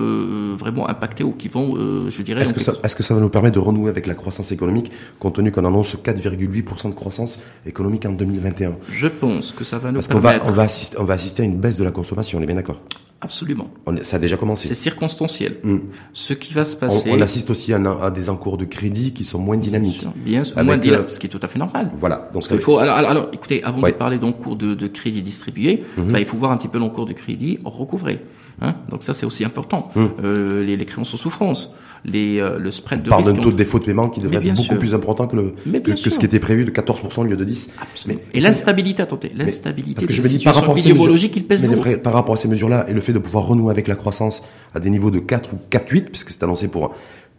[0.58, 1.76] vraiment impacter ou qui vont,
[2.10, 2.42] je dirais.
[2.42, 4.92] Est-ce que ça, est-ce que ça va nous permettre de renouer avec la croissance économique,
[5.20, 9.90] compte tenu qu'on annonce 4,8% de croissance économique en 2021 Je pense que ça va
[9.90, 10.46] nous Parce permettre.
[10.46, 12.40] qu'on va, on va assister, on va assister à une baisse de la consommation.
[12.40, 12.82] On est bien d'accord.
[13.20, 13.70] Absolument.
[14.04, 14.68] ça a déjà commencé.
[14.68, 15.58] C'est circonstanciel.
[15.64, 15.80] Hmm.
[16.14, 17.10] Ce qui va se passer.
[17.12, 20.06] On, assiste aussi à, des encours de crédit qui sont moins dynamiques.
[20.16, 21.92] Bien sûr, moins dynamiques, euh, ce qui est tout à fait normal.
[21.96, 22.30] Voilà.
[22.34, 22.78] Donc il faut.
[22.78, 26.52] Alors, alors, écoutez, avant de parler d'encours de, de crédit distribué, bah, il faut voir
[26.52, 28.20] un petit peu l'encours de crédit recouvré.
[28.62, 29.90] Hein Donc ça, c'est aussi important.
[29.96, 30.06] Hmm.
[30.24, 31.74] Euh, les, les, créances en souffrance,
[32.06, 34.46] les, euh, le spread de On parle d'un taux de défaut de paiement qui devrait
[34.46, 37.38] être beaucoup plus important que, le, que, ce qui était prévu de 14% au lieu
[37.38, 37.70] de 10.
[38.08, 39.96] Mais, et l'instabilité, attendez, l'instabilité.
[39.96, 42.36] Parce que je me dis par rapport à ces mesures, il pèse mais par rapport
[42.36, 45.12] à ces mesures-là et le fait de pouvoir renouer avec la croissance à des niveaux
[45.12, 46.92] de 4 ou 4,8, puisque c'est annoncé pour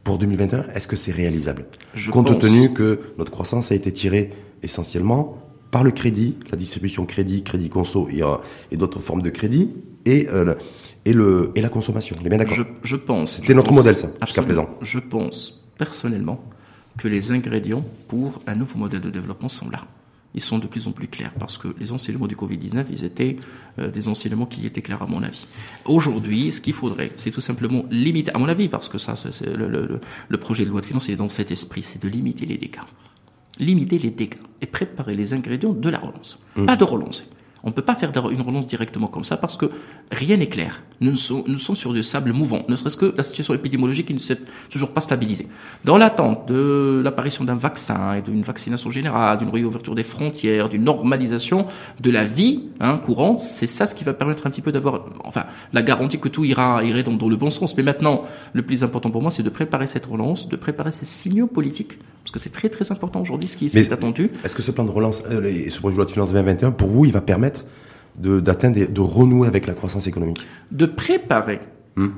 [0.05, 1.67] pour 2021, est-ce que c'est réalisable?
[1.93, 4.31] Je Compte tenu que notre croissance a été tirée
[4.63, 5.37] essentiellement
[5.71, 8.37] par le crédit, la distribution crédit, crédit conso et, euh,
[8.71, 9.71] et d'autres formes de crédit,
[10.07, 10.55] et euh,
[11.09, 12.17] et, le, et la consommation.
[12.21, 13.37] On est bien d'accord je, je, pense.
[13.37, 14.69] C'était notre modèle, ça, jusqu'à présent.
[14.83, 16.45] Je pense, personnellement,
[16.99, 19.87] que les ingrédients pour un nouveau modèle de développement sont là.
[20.35, 23.37] Ils sont de plus en plus clairs parce que les enseignements du Covid-19, ils étaient
[23.79, 25.47] euh, des enseignements qui étaient clairs à mon avis.
[25.87, 29.47] Aujourd'hui, ce qu'il faudrait, c'est tout simplement limiter, à mon avis, parce que ça, c'est
[29.47, 32.45] le, le, le, projet de loi de finances, est dans cet esprit, c'est de limiter
[32.45, 32.81] les dégâts.
[33.59, 36.39] Limiter les dégâts et préparer les ingrédients de la relance.
[36.57, 36.67] Mmh.
[36.67, 37.25] Pas de relancer
[37.65, 39.67] On ne peut pas faire une relance directement comme ça parce que
[40.13, 40.83] rien n'est clair.
[41.01, 44.15] Nous, sommes, nous sommes sur du sable mouvant, ne serait-ce que la situation épidémiologique qui
[44.15, 44.39] ne s'est
[44.71, 45.49] toujours pas stabilisée.
[45.85, 50.85] Dans l'attente de l'apparition d'un vaccin et d'une vaccination générale, d'une réouverture des frontières, d'une
[50.85, 51.67] normalisation
[52.01, 55.07] de la vie hein, courante, c'est ça ce qui va permettre un petit peu d'avoir,
[55.25, 57.77] enfin, la garantie que tout ira, irait dans, dans le bon sens.
[57.77, 61.05] Mais maintenant, le plus important pour moi, c'est de préparer cette relance, de préparer ces
[61.05, 64.31] signaux politiques, parce que c'est très très important aujourd'hui ce qui est, attendu.
[64.45, 66.73] Est-ce que ce plan de relance euh, et ce projet de loi de finances 2021,
[66.73, 67.65] pour vous, il va permettre
[68.19, 70.47] d'atteindre, de, renouer avec la croissance économique?
[70.71, 71.61] De préparer
[71.97, 72.09] hmm.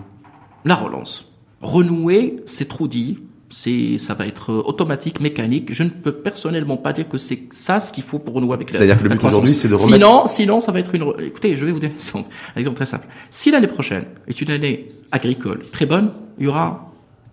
[0.65, 1.39] la relance.
[1.61, 3.21] Renouer, c'est trop dit.
[3.51, 5.73] C'est, ça va être automatique, mécanique.
[5.73, 8.73] Je ne peux personnellement pas dire que c'est ça ce qu'il faut pour renouer avec
[8.73, 9.93] la, C'est-à-dire que le but aujourd'hui, c'est de remettre...
[9.93, 13.07] Sinon, sinon, ça va être une, écoutez, je vais vous donner un exemple très simple.
[13.31, 16.90] Si l'année prochaine est une année agricole très bonne, il y aura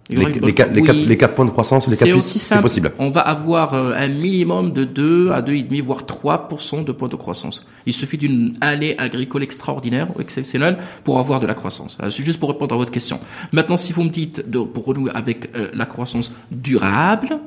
[0.09, 2.93] les, les, 4, les, points de croissance, les 4 c'est possible.
[2.97, 7.15] On va avoir euh, un minimum de 2 à 2,5, voire 3% de points de
[7.15, 7.67] croissance.
[7.85, 11.97] Il suffit d'une année agricole extraordinaire, exceptionnelle, pour avoir de la croissance.
[12.09, 13.19] C'est juste pour répondre à votre question.
[13.51, 17.39] Maintenant, si vous me dites, de, pour renouer avec euh, la croissance durable,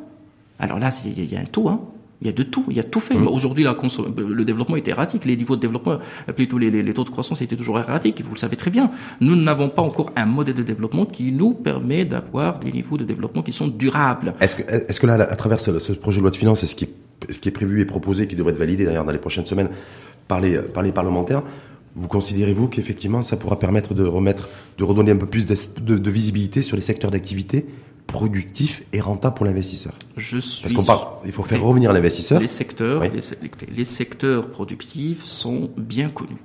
[0.59, 1.81] alors là, il y, a un taux, hein.
[2.22, 3.14] Il y a de tout, il y a tout fait.
[3.14, 3.28] Mmh.
[3.28, 5.98] Aujourd'hui, le développement était erratique, les niveaux de développement,
[6.37, 8.90] plutôt les, les, les, taux de croissance étaient toujours erratiques, vous le savez très bien.
[9.20, 13.04] Nous n'avons pas encore un modèle de développement qui nous permet d'avoir des niveaux de
[13.04, 14.35] développement qui sont durables.
[14.40, 16.74] Est-ce que, est-ce que là, à travers ce, ce, projet de loi de finances, ce
[16.74, 19.18] qui est, ce qui est prévu et proposé, qui devrait être validé d'ailleurs dans les
[19.18, 19.70] prochaines semaines
[20.28, 21.42] par les, par les parlementaires,
[21.96, 26.11] vous considérez-vous qu'effectivement ça pourra permettre de remettre, de redonner un peu plus de, de
[26.11, 27.66] visibilité sur les secteurs d'activité
[28.11, 30.62] productif et rentable pour l'investisseur Je suis.
[30.62, 32.40] Parce qu'on parle, il faut faire revenir l'investisseur.
[32.40, 36.42] Les secteurs, les, secteurs productifs sont bien connus.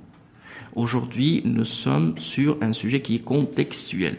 [0.74, 4.18] Aujourd'hui, nous sommes sur un sujet qui est contextuel.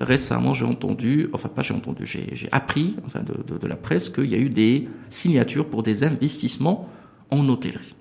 [0.00, 4.26] Récemment, j'ai entendu, enfin pas j'ai entendu, j'ai appris, enfin de, de la presse, qu'il
[4.26, 6.88] y a eu des signatures pour des investissements
[7.30, 7.94] en hôtellerie.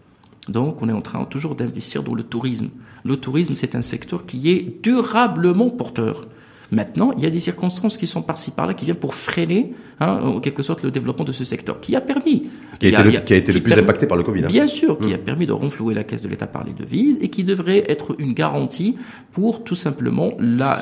[0.50, 2.70] Donc, on est en train toujours d'investir dans le tourisme.
[3.06, 6.28] Le tourisme, c'est un secteur qui est durablement porteur.
[6.74, 10.20] Maintenant, il y a des circonstances qui sont par-ci par-là qui viennent pour freiner, hein,
[10.24, 13.20] en quelque sorte, le développement de ce secteur, qui a permis, qui a, été, le,
[13.20, 14.46] qui a été le plus impacté par le Covid.
[14.46, 14.48] Hein.
[14.48, 15.22] Bien sûr, qui a mm.
[15.22, 18.34] permis de renflouer la caisse de l'État par les devises et qui devrait être une
[18.34, 18.96] garantie
[19.34, 20.80] pour tout simplement la,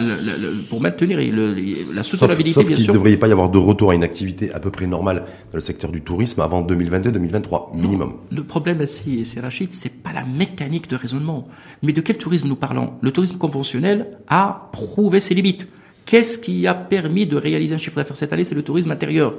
[0.69, 2.53] pour maintenir le, la soutenabilité.
[2.53, 4.71] Sauf, sauf qu'il ne devrait pas y avoir de retour à une activité à peu
[4.71, 8.13] près normale dans le secteur du tourisme avant 2022-2023 minimum.
[8.31, 11.49] le problème, c'est Rachid, c'est pas la mécanique de raisonnement,
[11.83, 12.93] mais de quel tourisme nous parlons?
[13.01, 15.67] Le tourisme conventionnel a prouvé ses limites.
[16.05, 18.43] Qu'est-ce qui a permis de réaliser un chiffre d'affaires cette année?
[18.43, 19.35] C'est le tourisme intérieur.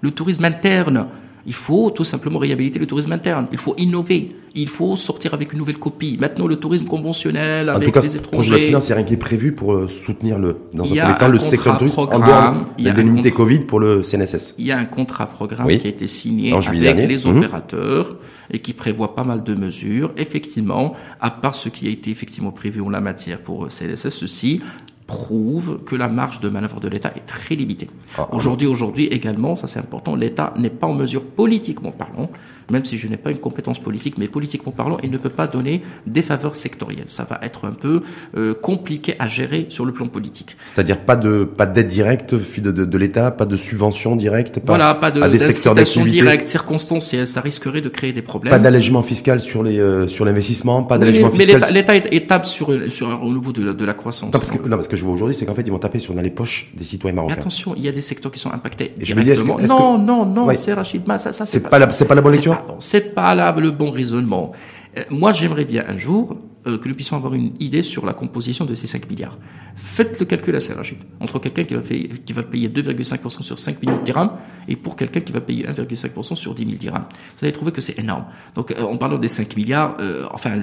[0.00, 1.06] Le tourisme interne.
[1.46, 3.46] Il faut tout simplement réhabiliter le tourisme interne.
[3.52, 4.30] Il faut innover.
[4.54, 6.16] Il faut sortir avec une nouvelle copie.
[6.18, 8.50] Maintenant, le tourisme conventionnel avec en tout cas, les étrangers.
[8.50, 10.84] Projet de finance, il n'y a rien qui est prévu pour euh, soutenir le, dans
[10.84, 14.54] un premier temps, le secteur tourisme en dehors de Covid pour le CNSS.
[14.58, 17.36] Il y a un contrat programme qui a été signé avec les mhm.
[17.36, 18.16] opérateurs
[18.50, 20.12] et qui prévoit pas mal de mesures.
[20.16, 24.60] Effectivement, à part ce qui a été effectivement prévu en la matière pour CNSS, ceci
[25.06, 27.90] prouve que la marge de manœuvre de l'État est très limitée.
[28.16, 28.34] Ah, ah.
[28.34, 32.30] aujourd'hui, aujourd'hui également, ça c'est important, l'État n'est pas en mesure politiquement parlant
[32.70, 35.46] même si je n'ai pas une compétence politique, mais politiquement parlant, il ne peut pas
[35.46, 37.06] donner des faveurs sectorielles.
[37.08, 38.02] Ça va être un peu
[38.36, 40.56] euh, compliqué à gérer sur le plan politique.
[40.66, 44.72] C'est-à-dire pas de pas d'aide directe de, de, de l'État, pas de subvention directe, pas,
[44.72, 48.50] voilà, pas de à des secteurs d'activité directe, circonstancielle, ça risquerait de créer des problèmes.
[48.50, 51.60] Pas d'allègement fiscal sur les euh, sur l'investissement, pas d'allègement fiscal.
[51.68, 54.32] Mais l'État est étape sur sur au niveau de, de la croissance.
[54.32, 55.98] Non parce, que, non, parce que je vois aujourd'hui, c'est qu'en fait ils vont taper
[55.98, 57.34] sur dans les poches des citoyens marocains.
[57.34, 59.58] attention, il y a des secteurs qui sont impactés directement.
[59.68, 62.53] non, non, non, c'est Rachid ça, ça c'est pas, c'est pas la bonne lecture.
[62.78, 64.52] C'est pas là le bon raisonnement.
[64.96, 68.14] Euh, moi, j'aimerais bien un jour euh, que nous puissions avoir une idée sur la
[68.14, 69.38] composition de ces 5 milliards.
[69.76, 71.74] Faites le calcul assez rapide entre quelqu'un qui
[72.32, 74.32] va, payer 2,5% sur 5 millions de dirhams
[74.68, 77.06] et pour quelqu'un qui va payer 1,5% sur 10 000 dirhams.
[77.36, 78.24] Vous allez trouver que c'est énorme.
[78.54, 79.96] Donc, euh, en parlant des 5 milliards,
[80.32, 80.58] enfin,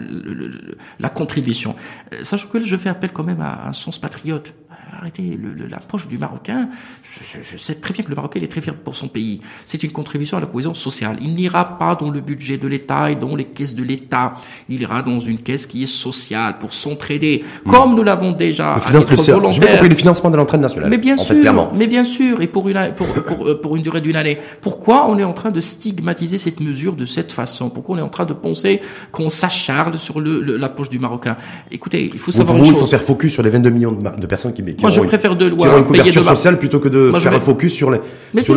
[0.99, 1.75] la contribution.
[2.23, 4.53] sachant que je fais appel quand même à un sens patriote
[4.97, 5.37] arrêtez
[5.69, 6.69] l'approche du Marocain.
[7.03, 9.41] Je, sais très bien que le Marocain est très fier pour son pays.
[9.65, 11.17] C'est une contribution à la cohésion sociale.
[11.21, 14.35] Il n'ira pas dans le budget de l'État et dans les caisses de l'État.
[14.69, 17.69] Il ira dans une caisse qui est sociale pour s'entraider, hmm.
[17.69, 19.51] comme nous l'avons déjà à volontaire.
[19.53, 20.89] J'ai compris le financement de l'entraide nationale.
[20.89, 21.71] Mais bien sûr, clairement.
[21.75, 24.37] mais bien sûr, et pour une pour, pour, euh, pour une durée d'une année.
[24.61, 27.69] Pourquoi on est en train de stigmatiser cette mesure de cette façon?
[27.69, 31.37] Pourquoi on est en train de penser qu'on s'acharne sur le, la poche du Marocain?
[31.71, 32.73] Écoutez, il faut savoir une chose.
[32.73, 35.35] Il faut faire focus sur les 22 millions de, personnes qui, qui Moi, je préfère
[35.35, 37.99] de loi une couverture sociale plutôt que de faire un focus sur les,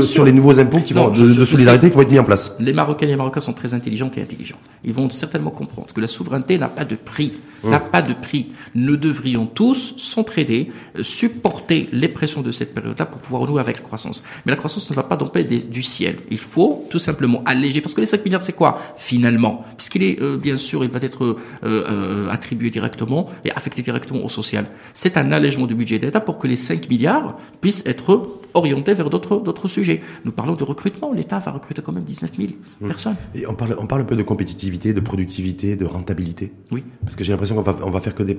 [0.03, 2.57] sur, les nouveaux impôts qui vont, de, solidarité qui vont être mis en place.
[2.61, 4.59] Les Marocains et les Marocains sont très intelligents et intelligents.
[4.85, 7.35] Ils vont certainement comprendre que la souveraineté n'a pas de prix.
[7.63, 7.71] Hum.
[7.71, 8.49] N'a pas de prix.
[8.75, 13.79] Nous devrions tous s'entraider, euh, supporter les pressions de cette période-là pour pouvoir renouer avec
[13.79, 14.23] la croissance.
[14.45, 16.17] Mais la croissance ne va pas tomber du ciel.
[16.31, 17.81] Il faut tout simplement alléger.
[17.81, 19.65] Parce que les 5 milliards, c'est quoi finalement?
[19.79, 24.29] Puisqu'il est, euh, bien sûr, il va être euh, attribué directement et affecté directement au
[24.29, 24.67] social.
[24.93, 29.69] C'est un allègement du budget pour que les 5 milliards puissent être orientés vers d'autres
[29.69, 30.01] sujets.
[30.25, 31.13] Nous parlons de recrutement.
[31.13, 32.49] L'État va recruter quand même 19 000
[32.81, 32.87] mmh.
[32.87, 33.17] personnes.
[33.35, 36.53] Et on parle, on parle un peu de compétitivité, de productivité, de rentabilité.
[36.71, 36.85] Oui.
[37.03, 38.39] Parce que j'ai l'impression qu'on va, on va faire que des,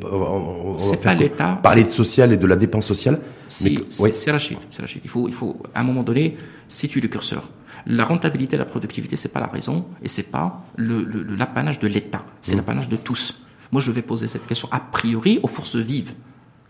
[0.78, 1.60] c'est pas l'État.
[1.62, 3.20] Parler de social et de la dépense sociale.
[3.48, 5.02] C'est c'est Rachid, Rachid.
[5.04, 7.50] Il faut, il faut, à un moment donné, situer le curseur.
[7.86, 11.04] La rentabilité, la productivité, c'est pas la raison et c'est pas le,
[11.38, 12.26] l'apanage de l'État.
[12.42, 12.58] C'est mmh.
[12.58, 13.42] l'apanage de tous.
[13.72, 16.14] Moi, je vais poser cette question a priori aux forces vives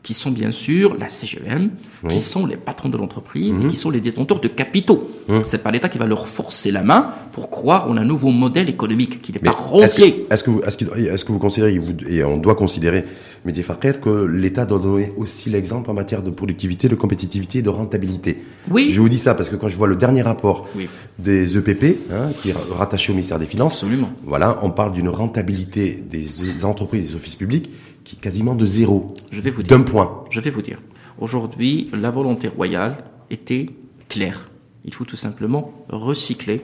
[0.05, 1.71] qui sont bien sûr la CGM,
[2.07, 3.71] qui sont les patrons de l'entreprise, et mhm.
[3.71, 5.09] qui sont les détenteurs de capitaux.
[5.27, 5.41] Mhm.
[5.43, 8.69] C'est pas l'État qui va leur forcer la main pour croire en un nouveau modèle
[8.69, 10.27] économique qui n'est pas rentier.
[10.29, 13.03] Est-ce que, est-ce que, que, vous considérez, et on doit considérer,
[13.45, 13.63] Mehdi
[13.99, 18.37] que l'État doit donner aussi l'exemple en matière de productivité, de compétitivité et de rentabilité?
[18.69, 18.91] Oui.
[18.91, 20.67] Je vous dis ça parce que quand je vois le dernier rapport
[21.17, 24.11] des EPP, hein, qui est rattaché au ministère des Finances, Absolument.
[24.23, 27.71] voilà, on parle d'une rentabilité des entreprises et des offices publics
[28.05, 29.13] qui est quasiment de zéro.
[29.31, 29.77] Je vais vous dire.
[29.77, 30.23] D'un point.
[30.29, 30.79] Je vais vous dire.
[31.17, 33.65] Aujourd'hui, la volonté royale était
[34.07, 34.49] claire.
[34.85, 36.61] Il faut tout simplement recycler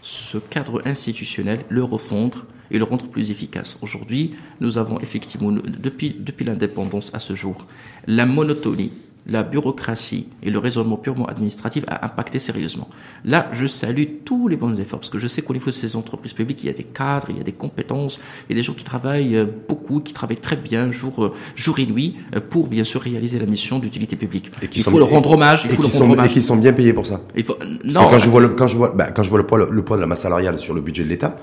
[0.00, 3.78] ce cadre institutionnel, le refondre et le rendre plus efficace.
[3.82, 7.66] Aujourd'hui, nous avons effectivement, depuis, depuis l'indépendance à ce jour,
[8.06, 8.92] la monotonie
[9.28, 12.88] la bureaucratie et le raisonnement purement administratif a impacté sérieusement.
[13.24, 15.96] Là, je salue tous les bons efforts, parce que je sais qu'au niveau de ces
[15.96, 18.60] entreprises publiques, il y a des cadres, il y a des compétences, il y a
[18.60, 22.16] des gens qui travaillent euh, beaucoup, qui travaillent très bien jour, euh, jour et nuit,
[22.34, 24.50] euh, pour bien sûr réaliser la mission d'utilité publique.
[24.62, 26.30] Et il faut leur rendre hommage, il faut leur rendre hommage.
[26.30, 27.20] Et qui sont bien payés pour ça.
[27.36, 29.46] Il faut, non, quand je vois le, quand je vois, bah, quand je vois le
[29.46, 31.36] poids, le poids de la masse salariale sur le budget de l'État,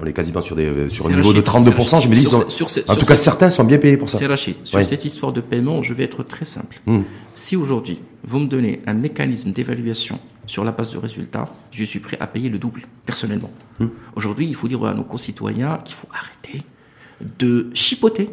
[0.00, 2.02] on est quasiment sur, des, sur un niveau de 32%.
[2.02, 2.26] Je me dis,
[2.88, 4.18] en tout cas, certains sont bien payés pour ça.
[4.18, 4.56] C'est Rachid.
[4.64, 6.80] Sur cette histoire de paiement, je vais être très simple.
[6.86, 7.02] Hmm.
[7.34, 12.00] Si aujourd'hui, vous me donnez un mécanisme d'évaluation sur la base de résultats, je suis
[12.00, 13.50] prêt à payer le double, personnellement.
[13.78, 13.88] Hmm.
[14.14, 16.64] Aujourd'hui, il faut dire à nos concitoyens qu'il faut arrêter
[17.38, 18.30] de chipoter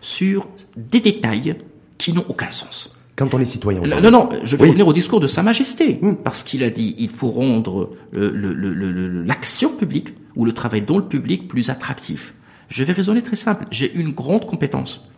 [0.00, 1.56] sur des détails
[1.96, 2.96] qui n'ont aucun sens.
[3.16, 3.80] Quand on est citoyen.
[3.80, 6.16] Non, non, je vais revenir au discours de Sa Majesté, hmm.
[6.24, 11.48] parce qu'il a dit il faut rendre l'action publique ou le travail dans le public
[11.48, 12.32] plus attractif.
[12.68, 13.66] Je vais raisonner très simple.
[13.70, 15.08] J'ai une grande compétence.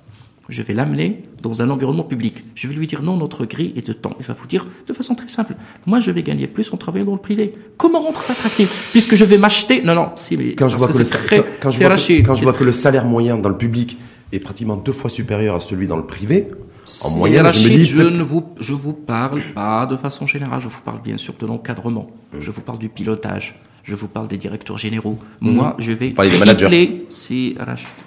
[0.49, 2.43] Je vais l'amener dans un environnement public.
[2.57, 4.17] Je vais lui dire non, notre grille est de temps.
[4.19, 5.55] Il va vous dire de façon très simple.
[5.87, 7.55] Moi, je vais gagner plus en travaillant dans le privé.
[7.77, 9.83] Comment rendre ça attractif Puisque je vais m'acheter?
[9.83, 13.05] Non, non, si, mais quand je vois que, le, quand, je vois que le salaire
[13.05, 13.99] moyen dans le public
[14.33, 16.51] est pratiquement deux fois supérieur à celui dans le privé,
[17.05, 17.85] en moyenne, je me dis.
[17.85, 20.61] Je ne vous, je vous parle pas de façon générale.
[20.61, 22.11] Je vous parle bien sûr de l'encadrement.
[22.33, 22.41] Mmh.
[22.41, 23.55] Je vous parle du pilotage.
[23.83, 25.19] Je vous parle des directeurs généraux.
[25.41, 25.51] Mmh.
[25.51, 27.57] Moi, je vais tripler, si,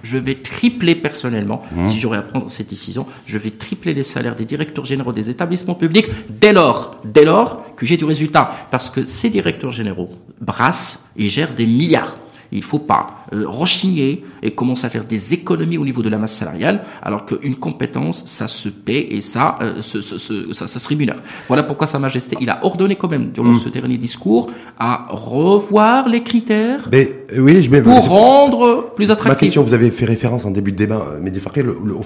[0.04, 1.88] je vais tripler personnellement, mmh.
[1.88, 5.30] si j'aurais à prendre cette décision, je vais tripler les salaires des directeurs généraux des
[5.30, 8.52] établissements publics dès lors, dès lors que j'ai du résultat.
[8.72, 10.10] Parce que ces directeurs généraux
[10.42, 12.18] brassent et gèrent des milliards.
[12.52, 16.10] Il ne faut pas euh, rechigner et commencer à faire des économies au niveau de
[16.10, 21.22] la masse salariale, alors qu'une compétence, ça se paie et ça, euh, ça, se rémunère.
[21.48, 23.56] Voilà pourquoi Sa Majesté, il a ordonné quand même, durant mm.
[23.56, 29.42] ce dernier discours, à revoir les critères mais, euh, oui, je pour rendre plus attractif.
[29.42, 32.02] Ma question, vous avez fait référence en début de débat, Mehdi Farquet, le, en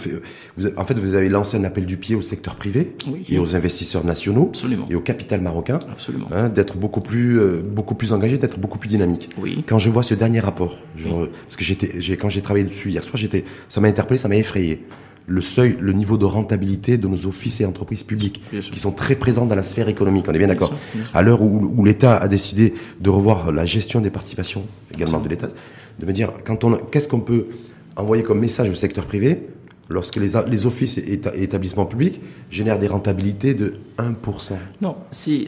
[0.86, 2.96] fait, vous avez lancé un appel du pied au secteur privé
[3.28, 4.52] et aux investisseurs nationaux
[4.90, 5.80] et au capital marocain
[6.32, 9.30] hein, d'être beaucoup plus, beaucoup plus engagé, d'être beaucoup plus dynamique.
[9.38, 9.64] Oui.
[9.68, 10.78] Quand je vois ce dernier rapport.
[10.96, 14.28] parce que j'étais, j'ai, quand j'ai travaillé dessus hier soir, j'étais, ça m'a interpellé, ça
[14.28, 14.86] m'a effrayé.
[15.30, 19.16] Le seuil, le niveau de rentabilité de nos offices et entreprises publiques, qui sont très
[19.16, 20.26] présents dans la sphère économique.
[20.30, 20.74] On est bien d'accord.
[21.14, 25.50] À l'heure où, l'État a décidé de revoir la gestion des participations, également de l'État,
[26.00, 27.48] de me dire, quand on, qu'est-ce qu'on peut
[27.98, 29.48] envoyer comme message au secteur privé?
[29.90, 32.20] Lorsque les, les offices et établissements publics
[32.50, 34.54] génèrent des rentabilités de 1%.
[34.82, 35.48] Non, c'est,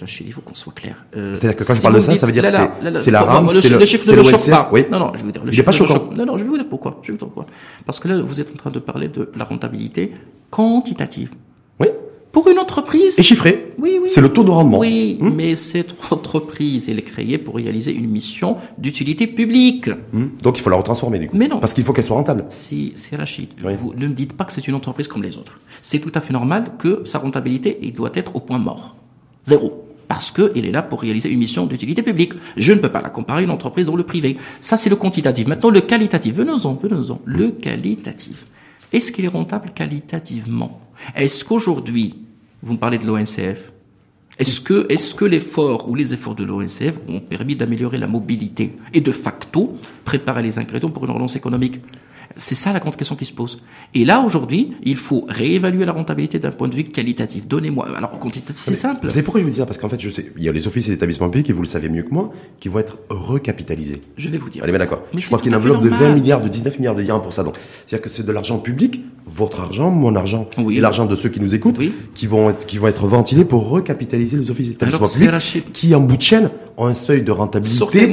[0.00, 1.04] Rachid, il faut qu'on soit clair.
[1.16, 2.50] Euh, C'est-à-dire que quand je parle de ça, ça veut dire que
[2.94, 4.68] c'est la RAM, c'est le, le chiffre ne le choque pas.
[4.72, 4.84] Oui.
[4.90, 5.44] Non, non, je vais vous dire.
[5.44, 6.10] Le il n'est pas choquant.
[6.14, 6.98] Non, non, je vais vous dire pourquoi?
[7.02, 7.46] Je vais vous dire pourquoi?
[7.86, 10.12] Parce que là, vous êtes en train de parler de la rentabilité
[10.50, 11.30] quantitative.
[11.80, 11.88] Oui.
[12.34, 13.18] Pour une entreprise.
[13.18, 13.72] Et chiffré.
[13.78, 14.10] Oui, oui.
[14.12, 14.78] C'est le taux de rendement.
[14.78, 15.30] Oui, hmm.
[15.34, 19.88] mais cette entreprise, elle est créée pour réaliser une mission d'utilité publique.
[20.12, 20.26] Hmm.
[20.42, 21.36] Donc il faut la retransformer du coup.
[21.36, 21.60] Mais non.
[21.60, 22.44] Parce qu'il faut qu'elle soit rentable.
[22.48, 23.48] Si, c'est Rachid.
[23.62, 25.60] Vous ne me dites pas que c'est une entreprise comme les autres.
[25.80, 28.96] C'est tout à fait normal que sa rentabilité elle doit être au point mort.
[29.46, 29.86] Zéro.
[30.08, 32.34] Parce qu'elle est là pour réaliser une mission d'utilité publique.
[32.58, 34.36] Je ne peux pas la comparer à une entreprise dans le privé.
[34.60, 35.46] Ça, c'est le quantitatif.
[35.46, 36.34] Maintenant, le qualitatif.
[36.34, 37.20] Venons-en, venons-en.
[37.24, 38.44] Le qualitatif
[38.94, 40.80] est-ce qu'il est rentable qualitativement?
[41.14, 42.14] Est-ce qu'aujourd'hui,
[42.62, 43.72] vous me parlez de l'ONCF,
[44.38, 49.12] est-ce que, l'effort ou les efforts de l'ONCF ont permis d'améliorer la mobilité et de
[49.12, 51.80] facto préparer les ingrédients pour une relance économique?
[52.36, 53.62] C'est ça la grande question qui se pose.
[53.94, 57.46] Et là, aujourd'hui, il faut réévaluer la rentabilité d'un point de vue qualitatif.
[57.46, 57.88] Donnez-moi.
[57.96, 59.00] Alors, quantitatif, c'est simple.
[59.02, 59.66] Vous savez pourquoi je vous dis ça?
[59.66, 61.52] Parce qu'en fait, je sais, il y a les offices et les établissements publics, et
[61.52, 64.00] vous le savez mieux que moi, qui vont être recapitalisés.
[64.16, 64.62] Je vais vous dire.
[64.62, 65.02] Allez, ben d'accord.
[65.16, 67.22] Je crois qu'il y a une enveloppe de 20 milliards, de 19 milliards de dirhams
[67.22, 67.42] pour ça.
[67.42, 71.28] Donc, c'est-à-dire que c'est de l'argent public, votre argent, mon argent, et l'argent de ceux
[71.28, 71.80] qui nous écoutent,
[72.14, 75.94] qui vont être, qui vont être ventilés pour recapitaliser les offices et établissements publics, qui,
[75.94, 78.12] en bout de chaîne, ont un seuil de rentabilité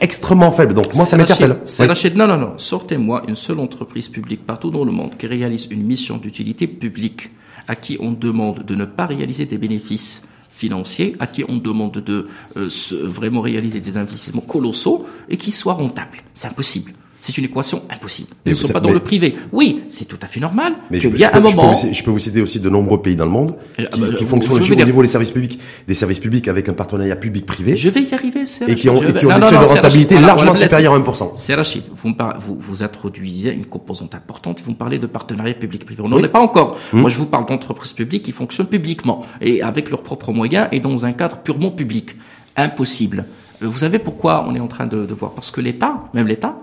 [0.00, 0.74] extrêmement faible.
[0.74, 1.58] Donc, moi, ça m'interpelle.
[1.64, 2.54] C'est non, non, non.
[2.56, 7.30] Sortez-moi une seule entreprise publique partout dans le monde qui réalise une mission d'utilité publique,
[7.68, 11.98] à qui on demande de ne pas réaliser des bénéfices financiers, à qui on demande
[11.98, 12.68] de euh,
[13.02, 16.18] vraiment réaliser des investissements colossaux et qui soient rentables.
[16.34, 16.92] C'est impossible.
[17.20, 18.30] C'est une équation impossible.
[18.46, 19.34] Nous ne sommes pas dans le privé.
[19.52, 21.72] Oui, c'est tout à fait normal mais qu'il y a un moment.
[21.74, 24.24] Je peux, vous, citer aussi de nombreux pays dans le monde qui, ah bah, qui
[24.24, 27.76] fonctionnent au niveau des services publics, des services publics avec un partenariat public-privé.
[27.76, 30.18] Je vais y arriver, c'est Et qui ont, et qui ont des seuils de rentabilité
[30.18, 31.32] largement supérieurs à 1%.
[31.36, 31.82] C'est Rachid.
[31.92, 34.60] Vous, vous, vous introduisez une composante importante.
[34.64, 36.02] Vous me parlez de partenariat public-privé.
[36.02, 36.78] On n'en est pas encore.
[36.92, 37.00] Hmm.
[37.00, 40.80] Moi, je vous parle d'entreprises publiques qui fonctionnent publiquement et avec leurs propres moyens et
[40.80, 42.16] dans un cadre purement public.
[42.56, 43.26] Impossible.
[43.60, 45.32] Vous savez pourquoi on est en train de, de voir?
[45.32, 46.56] Parce que l'État, même l'État,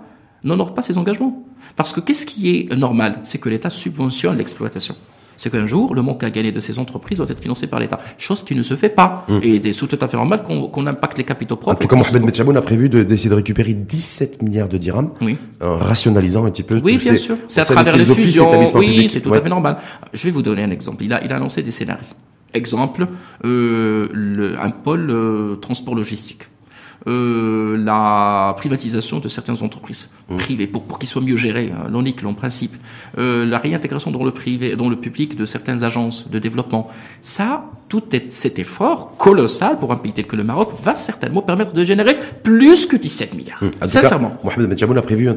[0.44, 1.44] n'honore pas ses engagements.
[1.76, 3.20] Parce que qu'est-ce qui est normal?
[3.22, 4.94] C'est que l'État subventionne l'exploitation.
[5.38, 8.00] C'est qu'un jour, le manque à gagner de ces entreprises doit être financé par l'État.
[8.18, 9.24] Chose qui ne se fait pas.
[9.28, 9.38] Mmh.
[9.44, 11.86] Et c'est tout à fait normal qu'on impacte les capitaux propres.
[11.86, 15.38] Comme Mohamed Metchaboun a prévu d'essayer de, récupérer 17 milliards de dirhams, oui.
[15.60, 16.80] en rationalisant un petit peu.
[16.82, 17.36] Oui, bien sûr.
[17.46, 18.50] C'est à travers les fusions.
[18.74, 19.76] Oui, c'est tout à fait normal.
[20.12, 21.04] Je vais vous donner un exemple.
[21.04, 22.04] Il a, il a annoncé des scénarios.
[22.52, 23.06] Exemple,
[23.44, 26.44] euh, le, un pôle euh, transport logistique
[27.08, 30.36] euh, la privatisation de certaines entreprises mmh.
[30.36, 32.76] privées pour, pour qu'ils soient mieux gérés, hein, l'onique, en principe,
[33.16, 36.88] euh, la réintégration dans le privé, dans le public de certaines agences de développement.
[37.20, 41.72] Ça, tout cet effort colossal pour un pays tel que le Maroc va certainement permettre
[41.72, 43.62] de générer plus que 17 milliards.
[43.62, 43.86] Mmh.
[43.86, 44.38] Sincèrement.
[44.44, 45.34] Mohamed Medjaboun a prévu, un,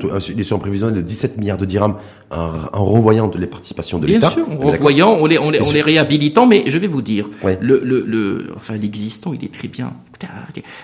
[0.57, 1.95] prévisionnel de 17 milliards de dirhams
[2.29, 4.19] en, en revoyant les participations de l'État.
[4.19, 7.01] Bien sûr, en revoyant, on les, on les, on les réhabilitant, mais je vais vous
[7.01, 9.93] dire, le, le, le, enfin, l'existant, il est très bien.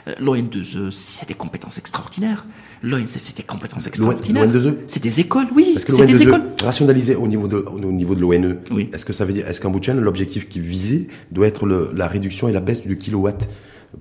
[0.07, 2.45] Euh, L'ON2E, c'est des compétences extraordinaires.
[2.83, 4.45] L'ONCF, c'est des compétences extraordinaires.
[4.45, 5.71] L'ON2E C'est des écoles, oui.
[5.73, 6.43] Parce que c'est des écoles.
[6.61, 8.57] Rationalisé au niveau de, au niveau de l'ONE.
[8.71, 8.89] Oui.
[8.93, 11.56] Est-ce que ça veut dire, est-ce qu'en bout de chaîne, l'objectif qui visait doit être
[11.65, 13.47] la réduction et la baisse du kilowatt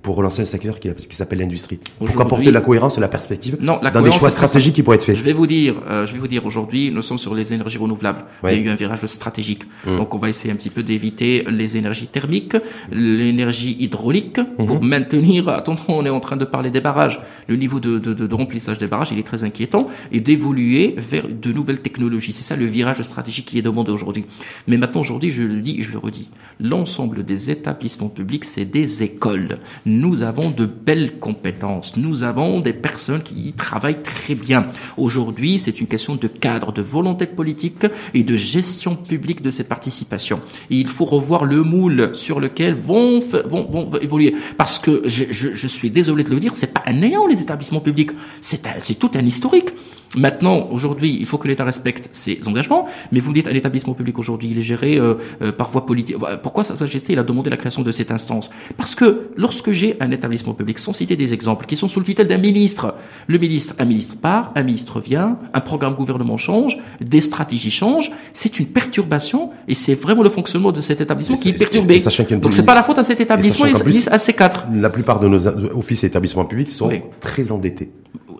[0.01, 1.79] pour relancer un secteur qui, qui s'appelle l'industrie.
[1.99, 4.83] Pour apporter de la cohérence et la perspective non, la dans des choix stratégiques qui
[4.83, 5.15] pourraient être faits.
[5.15, 7.77] Je vais vous dire, euh, je vais vous dire aujourd'hui, nous sommes sur les énergies
[7.77, 8.25] renouvelables.
[8.43, 9.63] Il y a eu un virage stratégique.
[9.85, 9.97] Mmh.
[9.97, 12.57] Donc on va essayer un petit peu d'éviter les énergies thermiques,
[12.91, 14.65] l'énergie hydraulique mmh.
[14.65, 15.49] pour maintenir.
[15.49, 17.19] Attendons, on est en train de parler des barrages.
[17.47, 21.27] Le niveau de, de, de, remplissage des barrages, il est très inquiétant et d'évoluer vers
[21.27, 22.33] de nouvelles technologies.
[22.33, 24.25] C'est ça le virage stratégique qui est demandé aujourd'hui.
[24.67, 28.65] Mais maintenant aujourd'hui, je le dis, et je le redis, l'ensemble des établissements publics, c'est
[28.65, 34.35] des écoles nous avons de belles compétences, nous avons des personnes qui y travaillent très
[34.35, 34.67] bien.
[34.97, 39.63] Aujourd'hui, c'est une question de cadre, de volonté politique et de gestion publique de ces
[39.63, 40.41] participations.
[40.69, 44.35] il faut revoir le moule sur lequel vont, vont, vont évoluer.
[44.57, 47.79] Parce que je, je, suis désolé de le dire, c'est pas un néant les établissements
[47.79, 48.11] publics,
[48.41, 48.61] c'est
[48.99, 49.69] tout un historique.
[50.15, 53.93] Maintenant, aujourd'hui, il faut que l'État respecte ses engagements, mais vous me dites, un établissement
[53.93, 56.15] public aujourd'hui, il est géré euh, euh, par voie politique.
[56.41, 58.49] Pourquoi Sa Majesté, il a demandé la création de cette instance?
[58.77, 62.05] Parce que lorsque j'ai un établissement public, sans citer des exemples, qui sont sous le
[62.05, 62.95] tutelle d'un ministre,
[63.27, 68.11] le ministre, un ministre part, un ministre vient, un programme gouvernement change, des stratégies changent,
[68.33, 72.01] c'est une perturbation, et c'est vraiment le fonctionnement de cet établissement qui est perturbé.
[72.41, 73.65] Donc c'est pas la faute à cet établissement,
[74.11, 74.67] à ces quatre.
[74.73, 77.91] La plupart de nos offices et établissements publics sont très endettés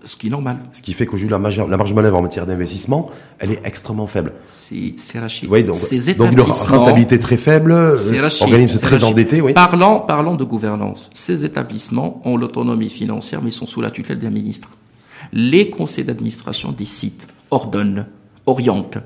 [0.08, 0.60] ce qui est normal.
[0.72, 3.62] Ce qui fait qu'aujourd'hui, la, marge, la marge de manœuvre en matière d'investissement, elle est
[3.66, 4.34] extrêmement faible.
[4.46, 5.50] C'est Rachid.
[5.50, 9.42] Oui, donc, Ces donc une rentabilité très faible, euh, organisme très endetté.
[9.42, 9.54] Oui.
[9.54, 14.20] Parlant, parlant de gouvernance, ces établissements ont l'autonomie financière, mais ils sont sous la tutelle
[14.20, 14.70] d'un ministre.
[15.34, 18.06] Les conseils d'administration décident, ordonnent,
[18.46, 19.00] orientent.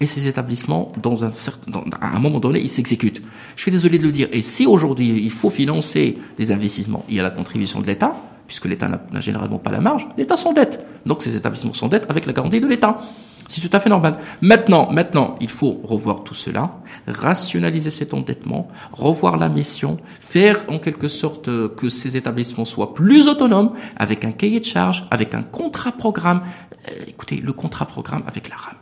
[0.00, 3.22] Et ces établissements, dans un certain, dans, à un moment donné, ils s'exécutent.
[3.56, 4.28] Je suis désolé de le dire.
[4.32, 8.14] Et si aujourd'hui, il faut financer des investissements, il y a la contribution de l'État,
[8.46, 10.84] puisque l'État n'a généralement pas la marge, l'État s'endette.
[11.06, 13.00] Donc ces établissements s'endettent avec la garantie de l'État.
[13.46, 14.18] C'est tout à fait normal.
[14.40, 20.78] Maintenant, maintenant, il faut revoir tout cela, rationaliser cet endettement, revoir la mission, faire en
[20.78, 25.34] quelque sorte euh, que ces établissements soient plus autonomes, avec un cahier de charge, avec
[25.34, 26.42] un contrat programme.
[26.88, 28.76] Euh, écoutez, le contrat programme avec la RAM.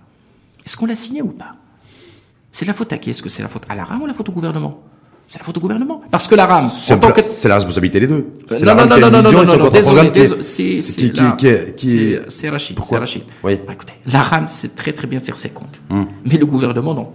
[0.65, 1.57] Est-ce qu'on l'a signé ou pas?
[2.53, 3.11] C'est la faute à qui?
[3.11, 4.81] Est-ce que c'est la faute à la RAM ou la faute au gouvernement?
[5.33, 6.03] C'est la faute au gouvernement.
[6.11, 8.27] Parce que la RAM, c'est la responsabilité des deux.
[8.51, 11.11] Euh, non, non, non, non, non, non, non, désolé, désolé, c'est, c'est,
[12.29, 13.23] c'est Rachid, c'est Rachid.
[13.43, 13.59] Oui.
[13.67, 15.81] Bah, écoutez, la RAM sait très très bien faire ses comptes.
[15.89, 16.03] Hmm.
[16.27, 17.15] Mais le gouvernement, non.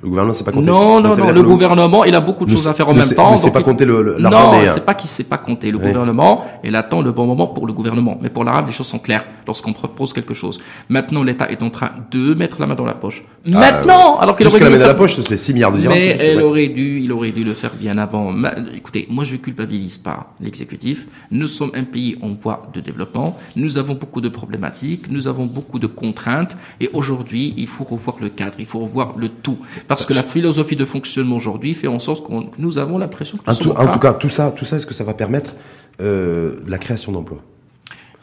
[0.00, 0.66] Le gouvernement c'est pas compter.
[0.66, 1.32] Non, non, non.
[1.32, 3.32] Le, gouvernement, il a beaucoup de choses à faire en même temps.
[3.32, 5.72] Ne sait pas compter le, Non, c'est pas qu'il sait pas compter.
[5.72, 8.16] Le gouvernement, il attend le bon moment pour le gouvernement.
[8.22, 10.60] Mais pour l'arabe, les choses sont claires lorsqu'on propose quelque chose.
[10.88, 13.24] Maintenant, l'État est en train de mettre la main dans la poche.
[13.52, 14.64] Ah, Maintenant, alors qu'il aurait dû.
[14.64, 15.96] la main dans la poche, c'est 6 milliards de dirhams.
[15.98, 18.32] Mais elle aurait dû, il aurait dû le faire bien avant.
[18.76, 21.06] Écoutez, moi, je culpabilise pas l'exécutif.
[21.32, 23.36] Nous sommes un pays en voie de développement.
[23.56, 25.10] Nous avons beaucoup de problématiques.
[25.10, 26.56] Nous avons beaucoup de contraintes.
[26.80, 28.60] Et aujourd'hui, il faut revoir le cadre.
[28.60, 29.58] Il faut revoir le tout.
[29.88, 33.50] Parce que la philosophie de fonctionnement aujourd'hui fait en sorte que nous avons l'impression que
[33.50, 35.54] en, tout, en tout cas, tout ça, tout ça, est-ce que ça va permettre
[36.00, 37.42] euh, la création d'emplois?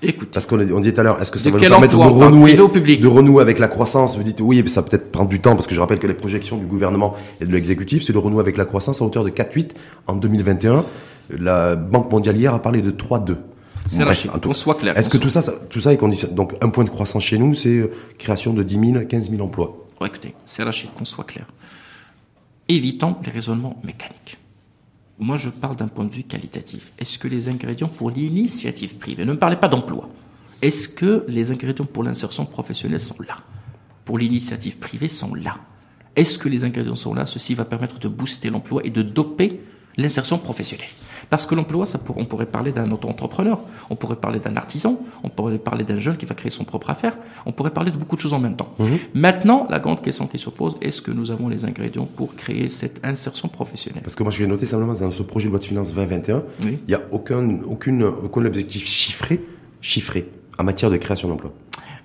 [0.01, 2.03] Écoute, parce qu'on on dit tout à l'heure, est-ce que ça va nous permettre de
[2.03, 4.15] renouer, de renouer avec la croissance?
[4.17, 6.07] Vous dites oui, mais ça peut être prendre du temps parce que je rappelle que
[6.07, 9.23] les projections du gouvernement et de l'exécutif, c'est de renouer avec la croissance à hauteur
[9.23, 9.71] de 4,8
[10.07, 10.83] en 2021.
[11.39, 13.37] La Banque mondiale hier a parlé de 3,2.
[13.87, 14.03] C'est
[14.41, 14.97] qu'on soit clair.
[14.97, 17.37] Est-ce que tout ça, ça, tout ça est conditionné Donc un point de croissance chez
[17.37, 19.84] nous, c'est euh, création de 10 000, 15 000 emplois.
[20.01, 21.47] Ouais, écoutez, c'est Rachid, qu'on soit clair
[22.67, 24.37] évitons les raisonnements mécaniques.
[25.17, 26.91] Moi, je parle d'un point de vue qualitatif.
[26.99, 30.09] Est-ce que les ingrédients pour l'initiative privée, ne me parlez pas d'emploi,
[30.61, 33.37] est-ce que les ingrédients pour l'insertion professionnelle sont là
[34.03, 35.57] Pour l'initiative privée sont là
[36.15, 39.61] Est-ce que les ingrédients sont là Ceci va permettre de booster l'emploi et de doper
[39.97, 40.89] l'insertion professionnelle?
[41.29, 45.29] Parce que l'emploi, ça on pourrait parler d'un auto-entrepreneur, on pourrait parler d'un artisan, on
[45.29, 48.15] pourrait parler d'un jeune qui va créer son propre affaire, on pourrait parler de beaucoup
[48.15, 48.73] de choses en même temps.
[48.79, 48.97] Mhm.
[49.13, 52.69] Maintenant, la grande question qui se pose, est-ce que nous avons les ingrédients pour créer
[52.69, 54.03] cette insertion professionnelle?
[54.03, 56.43] Parce que moi, je vais noter simplement dans ce projet de loi de finances 2021,
[56.63, 59.43] il n'y a aucun, aucune, aucun objectif chiffré,
[59.81, 61.53] chiffré en matière de création d'emplois.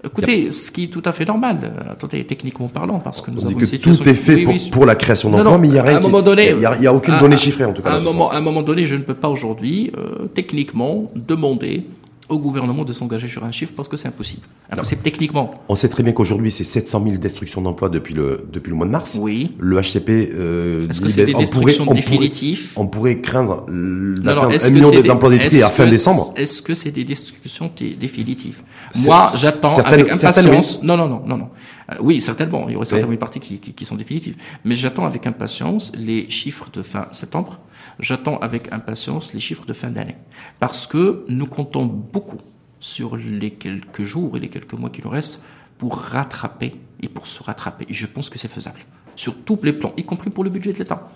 [0.03, 3.43] Écoutez, ce qui est tout à fait normal, euh, attendez, techniquement parlant, parce que nous
[3.43, 5.79] On avons dit que tout est fait pour, pour, la création d'emplois, mais il y
[5.79, 5.97] a rien.
[5.97, 7.91] À un moment donné, il y a, aucune donnée chiffrée en tout cas.
[7.91, 11.85] À un moment, à un moment donné, je ne peux pas aujourd'hui, euh, techniquement, demander
[12.31, 14.43] au gouvernement de s'engager sur un chiffre parce que c'est impossible.
[14.71, 15.51] Impossible techniquement.
[15.69, 18.87] On sait très bien qu'aujourd'hui, c'est 700 000 destructions d'emplois depuis le, depuis le mois
[18.87, 19.19] de mars.
[19.21, 19.53] Oui.
[19.59, 20.33] Le HCP...
[20.33, 25.71] Euh, Est-ce que c'est des destructions définitives on pourrait, craindre un million d'emplois détruits à
[25.71, 26.33] fin décembre.
[26.37, 28.63] Est-ce que c'est des destructions définitives
[29.05, 30.83] Moi, j'attends avec impatience...
[30.83, 31.49] Non, non, non, non, non.
[31.91, 32.67] Euh, oui, certainement.
[32.69, 34.37] Il y aurait certainement une partie qui, qui, qui sont définitives.
[34.65, 37.59] Mais j'attends avec impatience les chiffres de fin septembre
[38.01, 40.17] J'attends avec impatience les chiffres de fin d'année.
[40.59, 42.41] Parce que nous comptons beaucoup
[42.79, 45.43] sur les quelques jours et les quelques mois qui nous restent
[45.79, 47.87] pour rattraper et pour se rattraper.
[47.89, 48.81] Et je pense que c'est faisable.
[49.17, 51.11] Sur tous les plans, y compris pour le budget de l'État.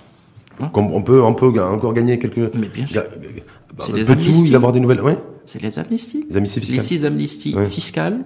[0.60, 2.54] Hein on peut, on peut encore gagner quelques.
[2.54, 3.02] Mais bien sûr.
[3.78, 4.50] C'est les amnisties.
[4.50, 5.00] y avoir des nouvelles?
[5.00, 5.18] Ouais.
[5.46, 6.26] C'est les amnisties.
[6.28, 6.76] Les amnisties fiscales.
[6.76, 8.24] Les six amnisties fiscales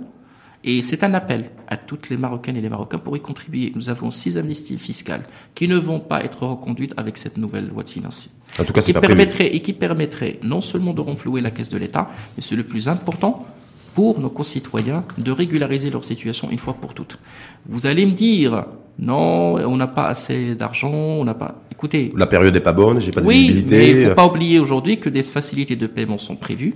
[0.68, 3.72] et c'est un appel à toutes les Marocaines et les Marocains pour y contribuer.
[3.74, 7.84] Nous avons six amnisties fiscales qui ne vont pas être reconduites avec cette nouvelle loi
[7.84, 8.28] de finances.
[8.58, 11.78] En tout cas, qui permettrait, et qui permettrait non seulement de renflouer la caisse de
[11.78, 13.46] l'État, mais c'est le plus important
[13.94, 17.18] pour nos concitoyens de régulariser leur situation une fois pour toutes.
[17.66, 18.66] Vous allez me dire,
[18.98, 21.62] non, on n'a pas assez d'argent, on n'a pas.
[21.72, 22.12] Écoutez.
[22.14, 23.78] La période n'est pas bonne, j'ai pas de oui, visibilité.
[23.78, 26.74] Mais il ne faut pas oublier aujourd'hui que des facilités de paiement sont prévues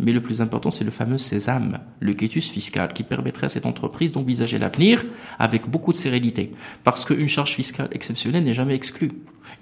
[0.00, 3.66] mais le plus important, c'est le fameux sésame, le quitus fiscal, qui permettrait à cette
[3.66, 5.04] entreprise d'envisager l'avenir
[5.38, 6.52] avec beaucoup de sérénité.
[6.84, 9.12] Parce qu'une charge fiscale exceptionnelle n'est jamais exclue.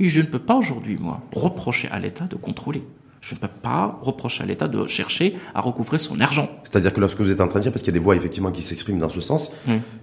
[0.01, 2.83] Et je ne peux pas aujourd'hui, moi, reprocher à l'État de contrôler.
[3.21, 6.49] Je ne peux pas reprocher à l'État de chercher à recouvrer son argent.
[6.63, 8.15] C'est-à-dire que lorsque vous êtes en train de dire, parce qu'il y a des voix
[8.15, 9.53] effectivement qui s'expriment dans ce sens,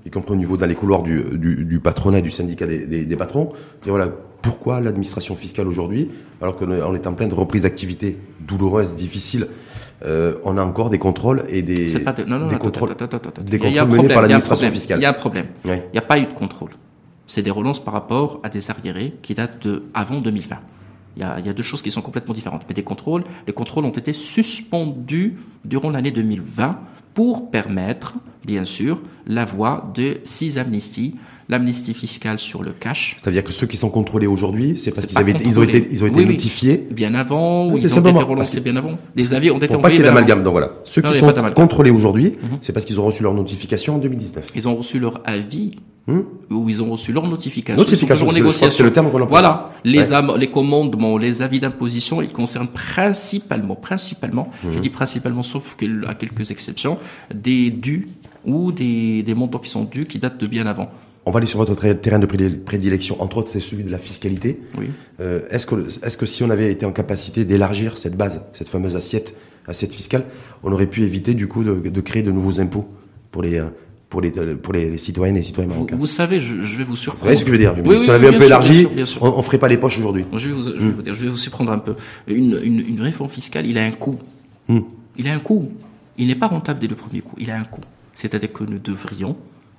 [0.05, 3.49] y compris au niveau dans les couloirs du, du, patronat, du syndicat des, des, patrons,
[3.85, 4.09] et voilà,
[4.41, 6.09] pourquoi l'administration fiscale aujourd'hui,
[6.41, 9.47] alors qu'on est en pleine reprise d'activité douloureuse, difficile,
[10.03, 12.03] on a encore des contrôles et des, des
[12.57, 12.95] contrôles,
[13.41, 14.99] des contrôles menés par l'administration fiscale.
[14.99, 15.47] Il y a un problème.
[15.63, 16.71] Il n'y a pas eu de contrôle.
[17.27, 20.57] C'est des relances par rapport à des arriérés qui datent de avant 2020.
[21.17, 22.63] Il y, a, il y a deux choses qui sont complètement différentes.
[22.67, 26.77] Mais des contrôles, les contrôles ont été suspendus durant l'année 2020
[27.13, 31.15] pour permettre, bien sûr, la voie de six amnisties
[31.49, 33.15] l'amnistie fiscale sur le cash.
[33.17, 36.03] C'est-à-dire que ceux qui sont contrôlés aujourd'hui, c'est parce qu'ils avaient, ils ont été, ils
[36.03, 36.87] ont été notifiés.
[36.91, 38.97] Bien avant, ou ils ont été relancés bien avant.
[39.15, 40.71] Les avis ont été Pour pas qu'il y ait d'amalgame, donc voilà.
[40.83, 42.59] Ceux qui sont contrôlés aujourd'hui, mhm.
[42.61, 44.47] c'est parce qu'ils ont reçu leur notification en 2019.
[44.55, 45.75] Ils ont reçu leur avis
[46.07, 46.21] hmm
[46.51, 47.83] ou ils ont reçu leur notification.
[47.83, 48.29] Notification,
[48.69, 49.25] c'est le terme qu'on.
[49.25, 50.03] Voilà, les
[50.37, 54.81] les commandements, les avis d'imposition, ils concernent principalement, principalement, je mhm.
[54.81, 55.75] dis principalement, sauf
[56.07, 56.97] à quelques exceptions,
[57.33, 58.07] des dus
[58.45, 60.91] ou des, des montants qui sont dus qui datent de bien avant.
[61.27, 64.59] On va aller sur votre terrain de prédilection, entre autres, c'est celui de la fiscalité.
[64.77, 64.87] Oui.
[65.19, 68.69] Euh, est-ce que, est-ce que si on avait été en capacité d'élargir cette base, cette
[68.69, 69.35] fameuse assiette,
[69.67, 70.25] assiette fiscale,
[70.63, 72.85] on aurait pu éviter du coup de, créer de nouveaux impôts
[73.31, 73.59] pour les,
[74.09, 75.95] pour les, pour les, les citoyennes et les citoyens marocains?
[75.95, 77.21] Vous, savez, je, je, vais vous surprendre.
[77.21, 78.87] Vous voyez ce que je veux dire oui, Si on avait un peu élargi,
[79.19, 80.25] on, on ferait pas les poches aujourd'hui.
[80.31, 81.95] Je vais vous, je vais vous dire, je vais vous surprendre un peu.
[82.27, 84.19] Une, une, une réforme fiscale, il a un coût.
[84.67, 84.81] Hmm.
[85.17, 85.71] Il a un coût.
[86.19, 87.35] Il n'est pas rentable dès le premier coup.
[87.39, 87.81] Il a un coût.
[88.13, 89.35] C'est-à-dire que nous devrions,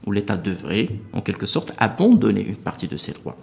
[0.06, 3.36] ou l'État devrait, en quelque sorte, abandonner une partie de ses droits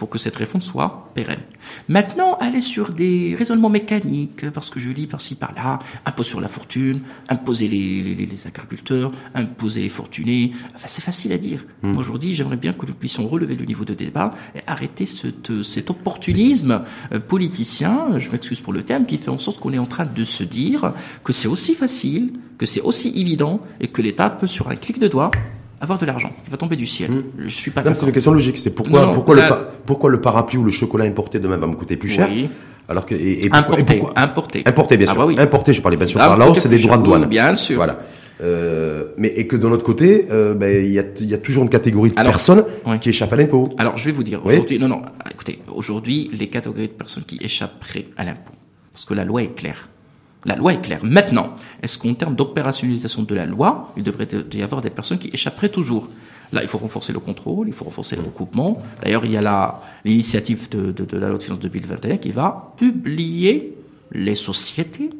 [0.00, 1.42] pour que cette réforme soit pérenne.
[1.88, 6.48] Maintenant, aller sur des raisonnements mécaniques, parce que je lis par-ci par-là, impôt sur la
[6.48, 11.66] fortune, imposer les, les, les agriculteurs, imposer les fortunés, enfin, c'est facile à dire.
[11.82, 11.98] Hmm.
[11.98, 15.90] Aujourd'hui, j'aimerais bien que nous puissions relever le niveau de débat et arrêter cet, cet
[15.90, 16.82] opportunisme
[17.12, 20.06] euh, politicien, je m'excuse pour le terme, qui fait en sorte qu'on est en train
[20.06, 24.46] de se dire que c'est aussi facile, que c'est aussi évident et que l'État peut,
[24.46, 25.30] sur un clic de doigt,
[25.80, 27.10] avoir de l'argent qui va tomber du ciel.
[27.10, 27.22] Hmm.
[27.44, 27.82] Je suis pas.
[27.94, 28.58] C'est une question logique.
[28.58, 29.42] C'est pourquoi pourquoi le
[29.86, 32.28] pourquoi le parapluie ou le chocolat importé demain va me coûter plus cher
[32.88, 35.36] alors que et, et importé, importé, importé bien ah sûr, bah oui.
[35.38, 35.72] importé.
[35.72, 37.26] Je parlais bien sûr par là c'est des droits de douane.
[37.26, 37.76] bien sûr.
[37.76, 38.00] Voilà.
[38.42, 41.62] Euh, mais et que de notre côté, euh, ben, il y, a, y a toujours
[41.62, 42.64] une catégorie de personnes
[43.00, 43.68] qui échappent à l'impôt.
[43.78, 47.38] Alors je vais vous dire aujourd'hui, non non, écoutez, aujourd'hui les catégories de personnes qui
[47.40, 48.52] échapperaient à l'impôt,
[48.92, 49.88] parce que la loi est claire.
[50.44, 51.04] La loi est claire.
[51.04, 55.28] Maintenant, est-ce qu'en termes d'opérationnalisation de la loi, il devrait y avoir des personnes qui
[55.32, 56.08] échapperaient toujours?
[56.52, 58.78] Là, il faut renforcer le contrôle, il faut renforcer le recoupement.
[59.02, 63.76] D'ailleurs, il y a l'initiative de, la loi de finances 2021 qui va publier
[64.12, 65.10] les sociétés,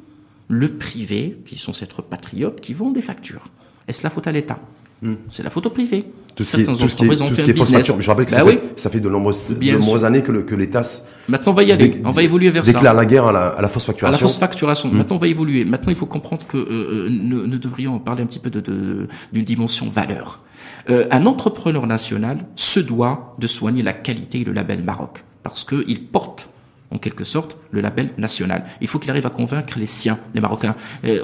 [0.48, 3.46] le privé, qui sont ces patriotes, qui vendent des factures.
[3.86, 4.58] Est-ce la faute à l'État
[5.02, 5.14] hmm.
[5.30, 6.06] C'est la faute au privé.
[6.36, 8.00] Tout ce qui est, tout ce qui est, tout ce qui est fausse facture.
[8.00, 10.54] Je rappelle que bah ça, fait, ça, fait, de nombreuses, de nombreuses années que, que
[10.54, 10.82] l'État
[11.28, 12.00] Maintenant, on va y aller.
[12.04, 12.88] on va évoluer vers déclare ça.
[12.88, 14.16] Déclare la guerre à la, à la fausse facturation.
[14.16, 14.90] À la fausse facturation.
[14.90, 15.64] Maintenant, on va évoluer.
[15.64, 18.62] Maintenant, il faut comprendre que euh, euh nous, nous, devrions parler un petit peu d'une
[18.62, 20.40] de, d'une dimension valeur.
[20.88, 25.64] Euh, un entrepreneur national se doit de soigner la qualité et le label Maroc parce
[25.64, 26.48] qu'il porte
[26.90, 28.64] en quelque sorte, le label national.
[28.80, 30.74] Il faut qu'il arrive à convaincre les siens, les Marocains.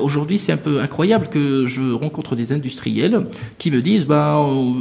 [0.01, 3.27] Aujourd'hui, c'est un peu incroyable que je rencontre des industriels
[3.59, 4.39] qui me disent, bah,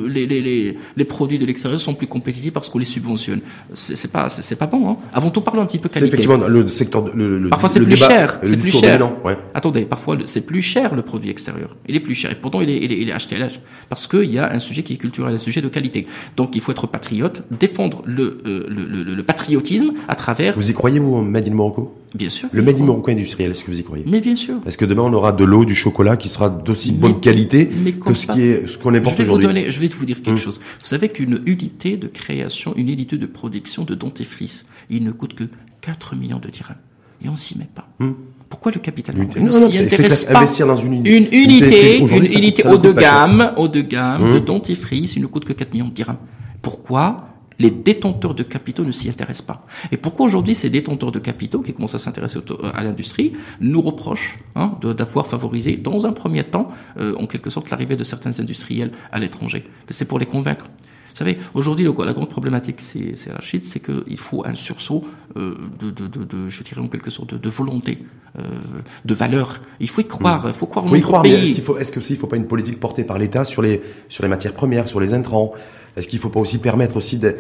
[0.08, 3.42] les, les, les, les produits de l'extérieur sont plus compétitifs parce qu'on les subventionne.
[3.74, 4.90] C'est pas, c'est pas bon.
[4.90, 4.98] Hein.
[5.14, 6.08] Avant tout, parlons un petit peu qualité.
[6.14, 8.40] Effectivement, le secteur, le, le parfois c'est plus cher.
[8.44, 9.26] C'est plus cher.
[9.26, 9.38] ouais.
[9.54, 11.76] Attendez, parfois c'est plus cher le produit extérieur.
[11.88, 13.60] Il est plus cher et pourtant il est, il est, il est acheté à l'âge
[13.90, 16.08] parce qu'il y a un sujet qui est culturel, un sujet de qualité.
[16.38, 21.16] Donc il faut être patriote, défendre le, euh, le, le, le patriotisme à travers croyez-vous
[21.16, 21.96] au Made in Morocco?
[22.14, 22.48] Bien sûr.
[22.52, 24.06] Le Made in Morocco industriel, est-ce que vous y croyez?
[24.08, 24.56] Mais bien sûr.
[24.66, 27.70] Est-ce que demain on aura de l'eau, du chocolat qui sera d'aussi bonne qualité
[28.06, 29.70] que ce qui est ce qu'on importe aujourd'hui?
[29.70, 30.38] Je vais vous dire quelque hum.
[30.38, 30.60] chose.
[30.80, 35.34] Vous savez qu'une unité de création, une unité de production de dentifrice, il ne coûte
[35.34, 35.46] que
[35.82, 36.78] 4 millions de dirhams.
[37.24, 37.88] Et on s'y met pas.
[38.00, 38.16] Hum.
[38.48, 42.78] Pourquoi le capital ne s'y intéresse pas investir dans une, une unité, une unité haut
[42.78, 46.18] de gamme, haut de gamme de dentifrice, il ne coûte que 4 millions de dirhams.
[46.62, 47.35] Pourquoi?
[47.60, 49.66] Les détenteurs de capitaux ne s'y intéressent pas.
[49.92, 52.40] Et pourquoi aujourd'hui ces détenteurs de capitaux qui commencent à s'intéresser
[52.74, 57.70] à l'industrie nous reprochent hein, d'avoir favorisé dans un premier temps, euh, en quelque sorte,
[57.70, 60.68] l'arrivée de certains industriels à l'étranger C'est pour les convaincre.
[61.16, 65.06] Vous savez, aujourd'hui, la grande problématique, c'est Rachid, c'est qu'il faut un sursaut
[65.38, 68.00] euh, de, de, de, de, je dirais en quelque sorte, de, volonté,
[68.38, 68.42] euh,
[69.06, 69.62] de valeur.
[69.80, 71.36] Il faut y croire, il faut croire en faut y croire, pays.
[71.36, 73.82] Est-ce qu'il faut, est-ce que il faut pas une politique portée par l'État sur les
[74.10, 75.54] sur les matières premières, sur les intrants?
[75.96, 77.34] Est-ce qu'il ne faut pas aussi permettre aussi euh,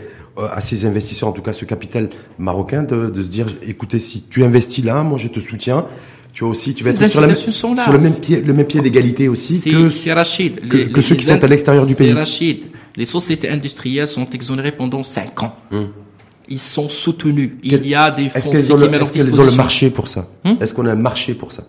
[0.52, 4.24] à ces investisseurs, en tout cas ce capital marocain, de, de, se dire, écoutez, si
[4.24, 5.86] tu investis là, moi je te soutiens.
[6.34, 8.82] Tu as aussi, tu vas être sur, la, sur, le même pied, le même pied
[8.82, 12.12] d'égalité aussi que, Rachid, que, que ceux qui sont à l'extérieur du pays.
[12.12, 12.66] Rachid.
[12.98, 15.56] Les sociétés industrielles sont exonérées pendant 5 ans.
[15.72, 15.90] Hum.
[16.50, 17.52] Ils sont soutenus.
[17.64, 20.28] Il y a des fonds Est-ce qu'elles ont, est ont, le marché pour ça?
[20.44, 20.58] Hum?
[20.60, 21.64] Est-ce qu'on a un marché pour ça?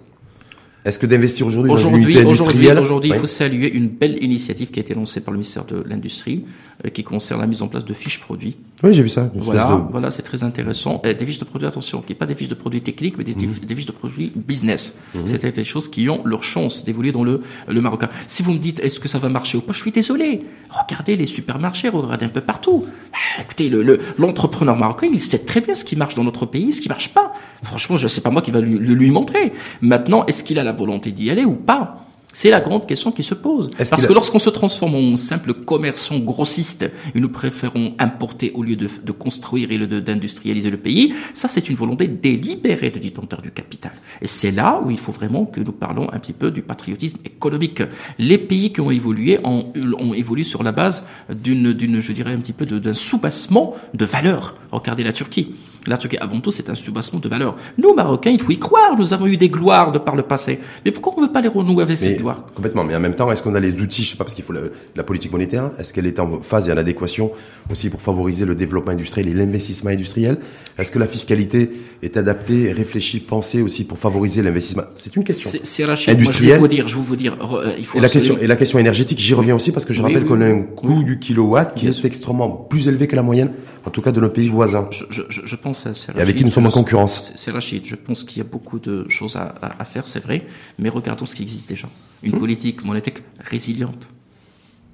[0.86, 2.78] Est-ce que d'investir aujourd'hui dans industrielle?
[2.78, 5.82] Aujourd'hui, il faut saluer une belle initiative qui a été lancée par le ministère de
[5.84, 6.44] l'Industrie,
[6.92, 8.56] qui concerne la mise en place de fiches produits.
[8.82, 9.30] Oui, j'ai vu ça.
[9.34, 11.00] Voilà, voilà, c'est très intéressant.
[11.04, 13.34] Et des fiches de produits, attention, qui pas des fiches de produits techniques, mais des,
[13.34, 13.64] mhm.
[13.64, 14.98] des fiches de produits business.
[15.14, 15.22] Mhm.
[15.26, 18.08] C'est des choses qui ont leur chance d'évoluer dans le, le marocain.
[18.26, 20.42] Si vous me dites, est-ce que ça va marcher ou pas, je suis désolé.
[20.70, 22.84] Regardez les supermarchés, regardez un peu partout.
[23.12, 23.70] Bah, écoutez,
[24.18, 26.88] l'entrepreneur le, marocain, il sait très bien ce qui marche dans notre pays, ce qui
[26.88, 27.32] marche pas.
[27.62, 29.52] Franchement, je sais pas moi qui va lui, lui montrer.
[29.80, 32.05] Maintenant, est-ce qu'il a la volonté d'y aller ou pas?
[32.32, 33.70] C'est la grande question qui se pose.
[33.90, 38.76] Parce que lorsqu'on se transforme en simple commerçant grossiste et nous préférons importer au lieu
[38.76, 43.50] de, de construire et d'industrialiser le pays, ça c'est une volonté délibérée de détenteur du
[43.50, 43.92] capital.
[44.20, 47.18] Et c'est là où il faut vraiment que nous parlons un petit peu du patriotisme
[47.24, 47.82] économique.
[48.18, 52.32] Les pays qui ont évolué ont, ont évolué sur la base d'une, d'une, je dirais
[52.32, 54.56] un petit peu d'un soubassement de valeurs.
[54.72, 55.54] Regardez la Turquie.
[55.86, 57.56] La Turquie, avant tout, c'est un soubassement de valeurs.
[57.78, 58.96] Nous, Marocains, il faut y croire.
[58.98, 60.58] Nous avons eu des gloires de par le passé.
[60.84, 62.44] Mais pourquoi on ne veut pas les renouer avec ces gloires?
[62.54, 62.84] Complètement.
[62.84, 64.04] Mais en même temps, est-ce qu'on a les outils?
[64.04, 65.70] Je sais pas, parce qu'il faut la, politique monétaire.
[65.78, 67.30] Est-ce qu'elle est en phase et en adéquation
[67.70, 70.38] aussi pour favoriser le développement industriel et l'investissement industriel?
[70.78, 71.70] Est-ce que la fiscalité
[72.02, 74.84] est adaptée, réfléchie, pensée aussi pour favoriser l'investissement?
[75.00, 75.50] C'est une question.
[75.62, 76.26] C'est industrielle.
[76.26, 77.98] je vais vous dire, je vais vous dire, euh, il faut.
[77.98, 80.40] Et la question, et la question énergétique, j'y reviens aussi parce que je rappelle qu'on
[80.40, 83.52] a un coût du kilowatt qui est extrêmement plus élevé que la moyenne
[83.86, 84.88] en tout cas de nos pays voisins.
[84.90, 87.32] Je, je, je pense Et avec qui nous sommes en concurrence.
[87.34, 87.84] C'est Rachid.
[87.84, 90.46] Je pense qu'il y a beaucoup de choses à, à, faire, c'est vrai,
[90.78, 91.88] mais regardons ce qui existe déjà.
[92.22, 92.40] Une hum.
[92.40, 94.08] politique monétaire résiliente,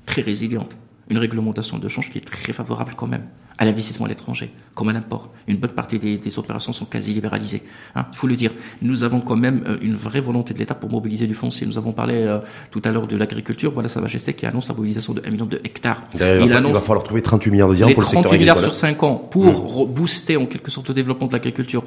[0.07, 0.77] très résiliente,
[1.13, 3.27] une réglementation de change qui est très favorable quand même
[3.59, 5.31] à l'investissement à l'étranger, comme à l'import.
[5.47, 7.63] Une bonne partie des, opérations sont quasi libéralisées.
[7.95, 8.51] Hein, il faut le dire.
[8.81, 11.67] Nous avons quand même euh, une vraie volonté de l'État pour mobiliser du foncier.
[11.67, 12.39] Nous avons parlé euh,
[12.71, 13.71] tout à l'heure de l'agriculture.
[13.71, 16.03] Voilà Sa Majesté qui annonce la mobilisation de 1 million de hectares.
[16.15, 18.59] Il, il, annonce va falloir trouver 38 milliards de dirhams pour le secteur 38 milliards
[18.59, 19.93] sur 5 ans pour mmh.
[19.93, 21.85] booster en quelque sorte le développement de l'agriculture.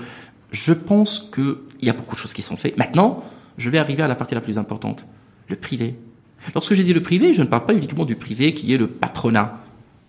[0.51, 2.78] Je pense qu'il y a beaucoup de choses qui sont faites.
[2.78, 3.23] Maintenant,
[3.57, 5.05] je vais arriver à la partie la plus importante.
[5.49, 5.95] Le privé.
[6.54, 8.88] Lorsque j'ai dit le privé, je ne parle pas uniquement du privé qui est le
[8.88, 9.60] patronat,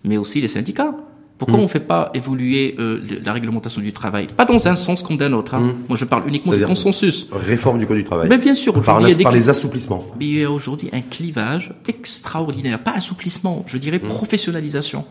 [0.03, 0.93] mais aussi les syndicats.
[1.37, 1.61] Pourquoi hmm.
[1.61, 4.27] on ne fait pas évoluer euh, la réglementation du travail?
[4.35, 5.53] Pas dans un sens comme d'un autre.
[5.53, 5.59] Hein.
[5.59, 5.75] Hmm.
[5.87, 7.27] Moi, je parle uniquement du consensus.
[7.31, 8.27] Réforme du code du travail.
[8.27, 10.05] Mais bien sûr, aujourd'hui, il y a des les assouplissements.
[10.19, 12.79] il y a aujourd'hui un clivage extraordinaire.
[12.79, 14.07] Pas assouplissement, je dirais hmm.
[14.07, 15.05] professionnalisation.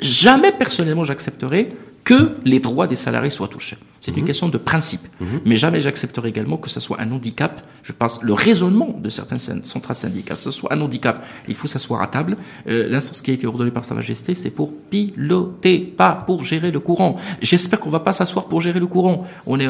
[0.00, 1.70] Jamais personnellement j'accepterai
[2.04, 3.76] que les droits des salariés soient touchés.
[4.00, 4.26] C'est une mhm.
[4.26, 5.02] question de principe.
[5.20, 5.40] Mhm.
[5.46, 7.62] Mais jamais j'accepterai également que ce soit un handicap.
[7.84, 11.24] Je pense le raisonnement de certains centrales syndicales, ce soit un handicap.
[11.46, 12.36] Il faut s'asseoir à table.
[12.66, 16.72] Euh, L'instance qui a été ordonnée par Sa Majesté, c'est pour piloter, pas pour gérer
[16.72, 17.16] le courant.
[17.40, 19.24] J'espère qu'on va pas s'asseoir pour gérer le courant.
[19.46, 19.68] On est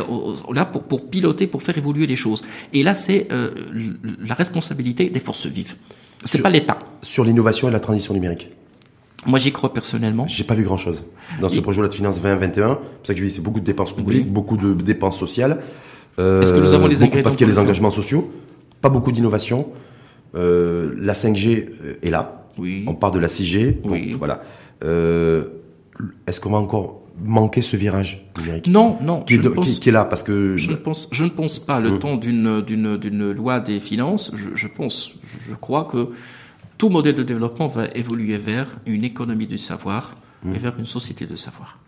[0.54, 2.42] là pour, pour piloter, pour faire évoluer les choses.
[2.72, 3.50] Et là, c'est euh,
[4.24, 5.76] la responsabilité des forces vives.
[6.24, 6.78] C'est pas l'État.
[7.02, 8.48] Sur l'innovation et la transition numérique.
[9.26, 10.26] Moi, j'y crois personnellement.
[10.26, 11.04] J'ai pas vu grand chose
[11.40, 12.78] dans ce projet de loi de finances 2021.
[13.02, 15.60] C'est ça que je dis, c'est beaucoup de dépenses publiques, beaucoup de dépenses sociales.
[16.18, 18.30] Euh, Est-ce que nous avons les ingrédients Parce qu'il y a les engagements sociaux,
[18.80, 19.68] pas beaucoup d'innovation.
[20.34, 22.46] Euh, la 5G euh, est là.
[22.58, 22.84] Oui.
[22.86, 23.76] On part de la 6G.
[23.84, 24.14] Oui.
[24.18, 24.42] voilà.
[24.84, 25.44] Euh,
[26.26, 29.22] Est-ce qu'on va encore manquer ce virage numérique Non, non.
[29.22, 31.80] Qui, est, qui, est là parce que je ne pense, je ne pense pas.
[31.80, 31.98] Le hum.
[31.98, 35.14] temps d'une loi des finances, je, je pense,
[35.48, 36.08] je crois que
[36.82, 40.10] tout modèle de développement va évoluer vers une économie du savoir
[40.44, 40.54] et mmh.
[40.54, 41.78] vers une société de savoir.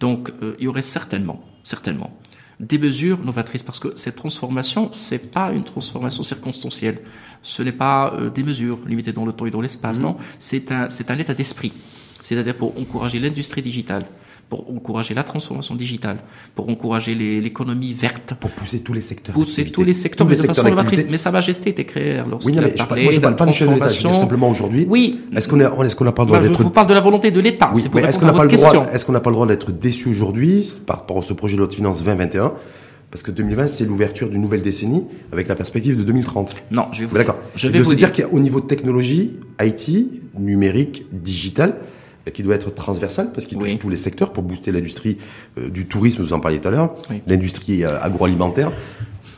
[0.00, 2.20] Donc, euh, il y aurait certainement, certainement,
[2.60, 7.00] des mesures novatrices parce que cette transformation, c'est pas une transformation circonstancielle.
[7.40, 10.02] Ce n'est pas euh, des mesures limitées dans le temps et dans l'espace, mmh.
[10.02, 10.18] non.
[10.38, 11.72] C'est un, c'est un état d'esprit.
[12.22, 14.04] C'est-à-dire pour encourager l'industrie digitale,
[14.48, 16.18] pour encourager la transformation digitale,
[16.54, 18.34] pour encourager l'économie verte.
[18.38, 19.34] Pour pousser tous les secteurs.
[19.34, 20.68] Pousser tous les secteurs, mais de façon.
[21.10, 23.64] Mais Sa Majesté était créée lorsqu'il oui, a parlé moi, je parle pas de je
[23.64, 24.86] dis simplement aujourd'hui.
[24.88, 25.20] Oui.
[25.34, 26.56] Est-ce qu'on a, est-ce qu'on n'a pas le droit d'être...
[26.56, 27.70] Je vous parle de la volonté de l'État.
[27.74, 29.72] Oui, mais est-ce qu'on n'a pas le droit, est-ce qu'on n'a pas le droit d'être
[29.72, 32.52] déçu aujourd'hui par rapport à ce projet de loi de finances 2021?
[33.10, 36.56] Parce que 2020, c'est l'ouverture d'une nouvelle décennie avec la perspective de 2030.
[36.72, 37.38] Non, je vais vous D'accord.
[37.54, 39.90] Je vais vous dire, dire qu'au niveau de technologie, IT,
[40.36, 41.76] numérique, digital,
[42.32, 45.18] qui doit être transversal parce qu'il touche tous les secteurs pour booster l'industrie
[45.58, 46.94] euh, du tourisme, vous en parliez tout à l'heure,
[47.26, 48.72] l'industrie euh, agroalimentaire,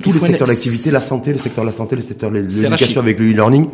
[0.02, 3.00] tous les secteurs d'activité, la santé, le secteur de la santé, le secteur de l'éducation
[3.00, 3.68] avec le e-learning.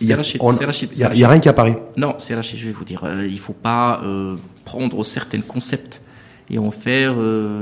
[0.00, 1.76] Il n'y a, a, rien qui apparaît.
[1.98, 3.04] Non, c'est Rachid, je vais vous dire.
[3.04, 4.00] Euh, il ne faut pas
[4.64, 6.00] prendre certains concepts
[6.50, 7.14] et en faire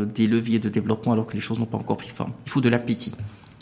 [0.07, 2.33] des leviers de développement alors que les choses n'ont pas encore pris forme.
[2.47, 3.12] Il faut de l'appétit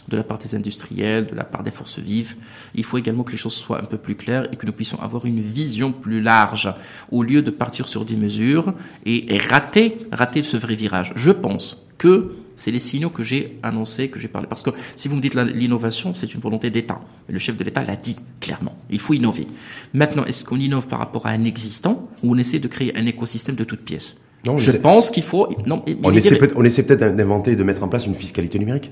[0.09, 2.37] de la part des industriels, de la part des forces vives.
[2.75, 5.01] Il faut également que les choses soient un peu plus claires et que nous puissions
[5.03, 6.73] avoir une vision plus large
[7.11, 8.73] au lieu de partir sur des mesures
[9.05, 11.13] et, rater, rater ce vrai virage.
[11.15, 14.49] Je pense que c'est les signaux que j'ai annoncés, que j'ai parlé.
[14.49, 17.01] Parce que si vous me dites l'innovation, c'est une volonté d'État.
[17.29, 18.77] Le chef de l'État l'a dit clairement.
[18.91, 19.47] Il faut innover.
[19.95, 23.07] Maintenant, est-ce qu'on innove par rapport à un existant ou on essaie de créer un
[23.07, 24.17] écosystème de toutes pièces?
[24.45, 25.49] Non, Je pense qu'il faut.
[25.67, 28.91] Non, on, essaie on essaie peut-être d'inventer et de mettre en place une fiscalité numérique?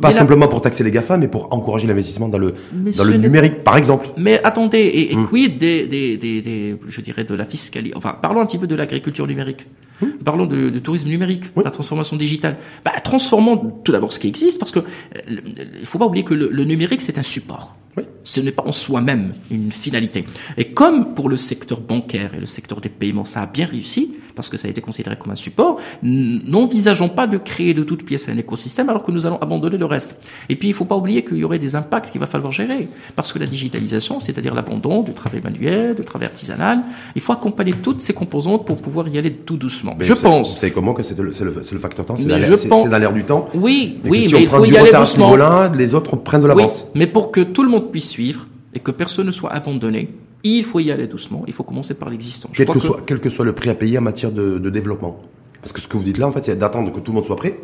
[0.00, 2.54] Pas simplement pour taxer les GAFA, mais pour encourager l'investissement dans le,
[2.96, 4.08] dans le numérique, par exemple.
[4.16, 5.26] Mais attendez, et, et hmm.
[5.26, 8.66] quid des, des, des, des, je dirais, de la fiscalité Enfin, parlons un petit peu
[8.66, 9.66] de l'agriculture numérique.
[10.00, 10.06] Hmm.
[10.24, 12.56] Parlons de, de, tourisme numérique, la transformation digitale.
[12.84, 15.40] Bah, transformons tout d'abord ce qui existe, parce que euh,
[15.78, 17.76] il faut pas oublier que le, le numérique, c'est un support.
[17.96, 18.04] Oui.
[18.24, 20.24] Ce n'est pas en soi-même une finalité.
[20.56, 24.16] Et comme pour le secteur bancaire et le secteur des paiements, ça a bien réussi,
[24.36, 28.04] parce que ça a été considéré comme un support, n'envisageons pas de créer de toutes
[28.04, 30.20] pièces un écosystème alors que nous allons abandonner le reste.
[30.48, 32.52] Et puis, il ne faut pas oublier qu'il y aurait des impacts qu'il va falloir
[32.52, 32.88] gérer.
[33.16, 36.82] Parce que la digitalisation, c'est-à-dire l'abandon du travail manuel, du travail artisanal,
[37.14, 39.96] il faut accompagner toutes ces composantes pour pouvoir y aller tout doucement.
[39.98, 40.52] je pense.
[40.52, 43.48] Vous savez comment que c'est le, le, facteur temps C'est dans l'air du temps.
[43.54, 45.34] Oui, oui, mais il faut y aller doucement.
[45.74, 46.88] les autres prennent de l'avance.
[46.94, 50.10] mais pour que tout le monde puisse suivre et que personne ne soit abandonné,
[50.44, 52.50] il faut y aller doucement, il faut commencer par l'existant.
[52.52, 55.20] Quel, que soit, quel que soit le prix à payer en matière de, développement.
[55.60, 57.24] Parce que ce que vous dites là, en fait, c'est d'attendre que tout le monde
[57.24, 57.58] soit prêt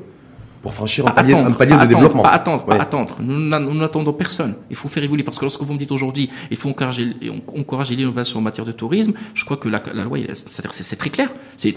[0.62, 2.22] pour franchir un palier, un palier de développement.
[2.22, 3.16] Pas attendre, pas attendre.
[3.20, 4.54] Nous n'attendons personne.
[4.70, 7.08] Il faut faire évoluer parce que lorsque vous me dites aujourd'hui, il faut encourager,
[7.56, 9.12] encourager l'innovation en matière de tourisme.
[9.34, 11.76] Je crois que la, la loi, c'est très clair, c'est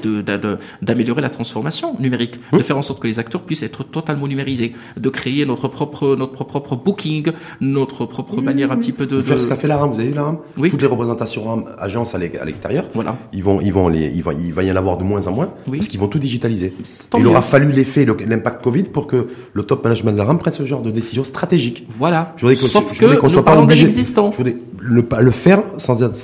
[0.81, 4.75] d'améliorer la transformation numérique, de faire en sorte que les acteurs puissent être totalement numérisés,
[4.97, 7.31] de créer notre propre notre propre booking,
[7.61, 9.91] notre propre manière un petit peu de, faire ce qu'a fait la RAM.
[9.91, 10.37] Vous avez vu la RAM?
[10.57, 10.69] Oui.
[10.69, 12.85] Toutes les représentations RAM, agences à l'extérieur.
[12.93, 13.15] Voilà.
[13.33, 15.31] Ils vont ils vont les il va il va y en avoir de moins en
[15.31, 16.73] moins parce qu'ils vont tout digitaliser.
[17.17, 20.53] Il aura fallu l'effet l'impact Covid pour que le top management de la RAM prenne
[20.53, 21.85] ce genre de décision stratégique.
[21.89, 22.33] Voilà.
[22.37, 23.89] Je voudrais Sauf que, qu'on soit pas obligé.
[23.89, 26.15] Je voudrais le, le faire sans être,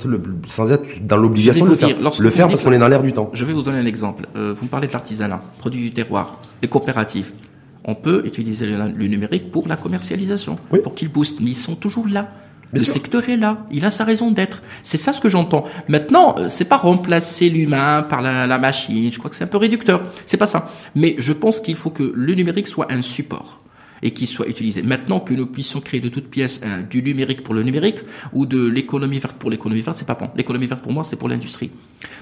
[0.46, 1.96] sans être dans l'obligation de le faire.
[1.98, 3.30] le faire parce qu'on est dans l'air du temps.
[3.32, 4.26] Je vais vous donner un exemple.
[4.36, 7.32] Euh, vous me parlez de l'artisanat, produit du terroir, les coopératives.
[7.84, 12.06] On peut utiliser le, numérique pour la commercialisation, pour qu'il booste, mais ils sont toujours
[12.08, 12.28] là
[12.72, 14.62] le secteur est là, il a sa raison d'être.
[14.82, 15.64] C'est ça ce que j'entends.
[15.88, 19.12] Maintenant, euh, c'est pas remplacer l'humain par la, la, machine.
[19.12, 20.02] Je crois que c'est un peu réducteur.
[20.26, 20.70] C'est pas ça.
[20.94, 23.60] Mais je pense qu'il faut que le numérique soit un support
[24.02, 24.82] et qu'il soit utilisé.
[24.82, 26.60] Maintenant que nous puissions créer de toutes pièces
[26.90, 27.98] du numérique pour le numérique
[28.32, 30.30] ou de l'économie verte pour l'économie verte, c'est pas bon.
[30.36, 31.70] L'économie verte pour moi, c'est pour l'industrie.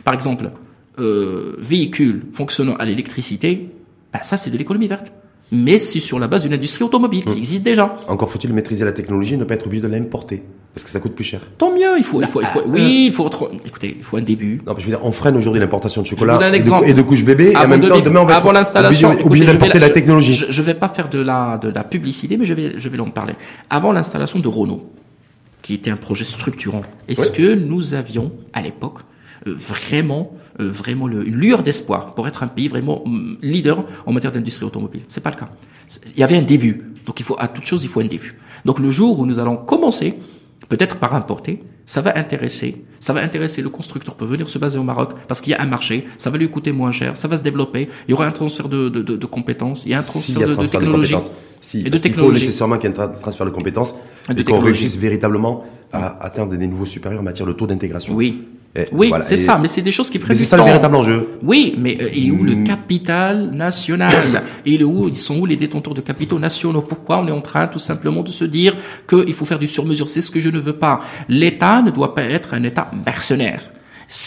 [0.05, 0.51] Par exemple,
[0.99, 3.71] euh, véhicules fonctionnant à l'électricité,
[4.13, 5.13] bah ça c'est de l'économie verte
[5.53, 7.39] mais c'est sur la base d'une industrie automobile qui mmh.
[7.39, 7.97] existe déjà.
[8.09, 10.43] Encore faut-il maîtriser la technologie et ne pas être obligé de l'importer.
[10.73, 11.41] Parce que ça coûte plus cher.
[11.59, 13.29] Tant mieux, il faut, il faut, il faut oui, il faut,
[13.67, 14.63] écoutez, il faut un début.
[14.65, 17.25] Non, je veux dire, on freine aujourd'hui l'importation de chocolat et, de, et, de, couches
[17.25, 20.35] bébé, et en même temps, demain, on va avant l'installation, obligé d'importer la technologie.
[20.35, 23.01] Je, je, vais pas faire de la, de la publicité, mais je vais, je vais
[23.01, 23.35] en parler.
[23.69, 24.93] Avant l'installation de Renault,
[25.63, 29.01] qui était un projet structurant, est-ce que nous avions, à l'époque,
[29.49, 33.85] euh, vraiment euh, vraiment le, une lueur d'espoir pour être un pays vraiment mm, leader
[34.07, 35.03] en matière d'industrie automobile.
[35.09, 35.49] C'est pas le cas.
[36.15, 36.85] Il y avait un début.
[37.07, 38.39] Donc il faut à toute chose il faut un début.
[38.65, 40.15] Donc le jour où nous allons commencer,
[40.69, 44.79] peut-être par importer, ça va intéresser, ça va intéresser le constructeur peut venir se baser
[44.79, 47.27] au Maroc parce qu'il y a un marché, ça va lui coûter moins cher, ça
[47.27, 49.99] va se développer, il y aura un transfert de, de, de, compétences, il y a
[49.99, 51.17] un transfert, de, technologie.
[51.61, 51.99] Si, et de.
[52.03, 53.95] Il faut nécessairement qu'il y ait un transfert de compétences
[54.35, 58.15] et qu'on réussisse véritablement à atteindre des niveaux supérieurs en matière de taux d'intégration.
[58.15, 58.47] Oui,
[58.93, 61.29] oui, c'est ça, mais c'est des choses qui prennent C'est ça le véritable enjeu.
[61.43, 62.65] Oui, mais euh, et où le mm.
[62.65, 66.83] capital national Et où ils sont où les détenteurs de capitaux nationaux?
[66.83, 68.77] Pourquoi on est en train tout simplement de se dire
[69.09, 70.09] qu'il faut faire du sur-mesure?
[70.09, 71.01] C'est ce que je ne veux pas.
[71.29, 73.61] L'État ne doit pas être un État mercenaire.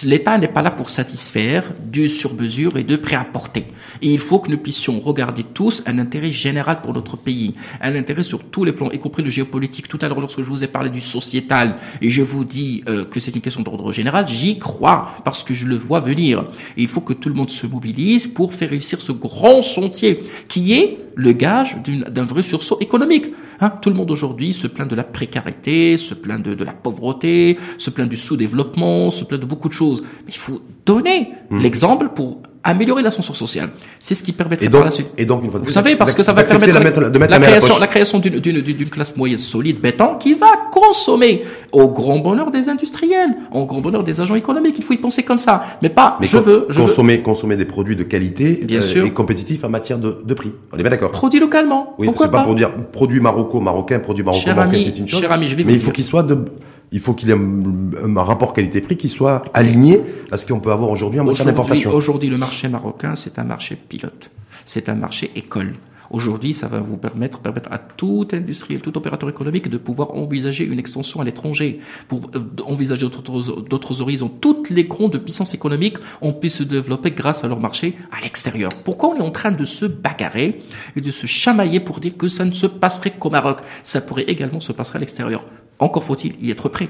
[0.06, 3.66] L'État n'est pas là pour satisfaire du sur-mesure et de pré-apporter.
[4.02, 7.94] Et il faut que nous puissions regarder tous un intérêt général pour notre pays, un
[7.96, 9.90] intérêt sur tous les plans, y compris le géopolitique.
[9.90, 13.04] Tout à l'heure, lorsque je vous ai parlé du sociétal, et je vous dis euh,
[13.04, 16.46] que c'est une question d'ordre général, j'y crois parce que je le vois venir.
[16.78, 20.74] Il faut que tout le monde se mobilise pour faire réussir ce grand chantier qui
[20.74, 23.32] est le gage d'un vrai sursaut économique.
[23.64, 26.74] Hein, tout le monde aujourd'hui se plaint de la précarité, se plaint de, de la
[26.74, 30.04] pauvreté, se plaint du sous-développement, se plaint de beaucoup de choses.
[30.26, 31.60] Mais il faut donner mmh.
[31.60, 33.70] l'exemple pour améliorer l'ascenseur social.
[34.00, 35.08] C'est ce qui permettrait donc, par la suite.
[35.18, 37.88] Et donc, vous savez, parce que ça va permettre la, de mettre la, création, la
[37.88, 43.66] création d'une classe moyenne solide, béton, qui va consommer au grand bonheur des industriels, au
[43.66, 44.76] grand bonheur des agents économiques.
[44.78, 46.18] Il faut y penser comme ça, mais pas.
[46.22, 49.06] Mais je veux je consommer, consommer des produits de qualité bien euh, sûr.
[49.06, 50.54] et compétitifs en matière de, de prix.
[50.72, 51.12] On est bien d'accord.
[51.12, 51.96] Produits localement.
[51.98, 55.22] Oui, c'est pas, pour dire produits maroco marocain, produits maroco marocain, c'est une chose.
[55.22, 56.38] Cher ami, je vais mais il faut qu'il soit de
[56.94, 60.00] il faut qu'il y ait un, rapport qualité-prix qui soit aligné
[60.32, 61.92] à ce qu'on peut avoir aujourd'hui en matière d'importation.
[61.92, 64.30] Aujourd'hui, le marché marocain, c'est un marché pilote.
[64.66, 65.74] C'est un marché école.
[66.12, 70.64] Aujourd'hui, ça va vous permettre, permettre à tout industriel, tout opérateur économique de pouvoir envisager
[70.64, 74.30] une extension à l'étranger, pour euh, envisager d'autres horizons.
[74.30, 78.22] Toutes les grandes de puissance économique ont pu se développer grâce à leur marché à
[78.22, 78.70] l'extérieur.
[78.84, 80.62] Pourquoi on est en train de se bagarrer
[80.96, 83.62] et de se chamailler pour dire que ça ne se passerait qu'au Maroc?
[83.82, 85.44] Ça pourrait également se passer à l'extérieur.
[85.84, 86.90] Encore faut-il y être prêt.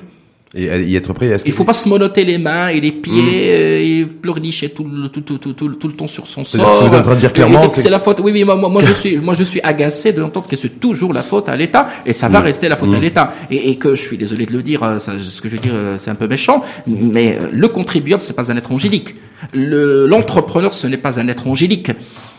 [0.56, 1.36] Et y être prêt.
[1.48, 3.50] Il faut pas se monoter les mains et les pieds mmh.
[3.50, 6.76] euh, et pleurnicher tout le tout, tout, tout, tout, le temps sur son sort.
[6.76, 8.20] Ce que en train de dire clairement, c'est la faute.
[8.24, 11.12] Oui, oui, moi, moi, je suis, moi, je suis agacé de d'entendre que c'est toujours
[11.12, 12.44] la faute à l'État et ça va mmh.
[12.44, 13.02] rester la faute à mmh.
[13.02, 13.34] l'État.
[13.50, 15.62] Et, et, que je suis désolé de le dire, euh, ça, ce que je veux
[15.62, 19.16] dire, euh, c'est un peu méchant, mais le contribuable, c'est pas un être angélique.
[19.54, 21.92] Le l'entrepreneur, ce n'est pas un être angélique.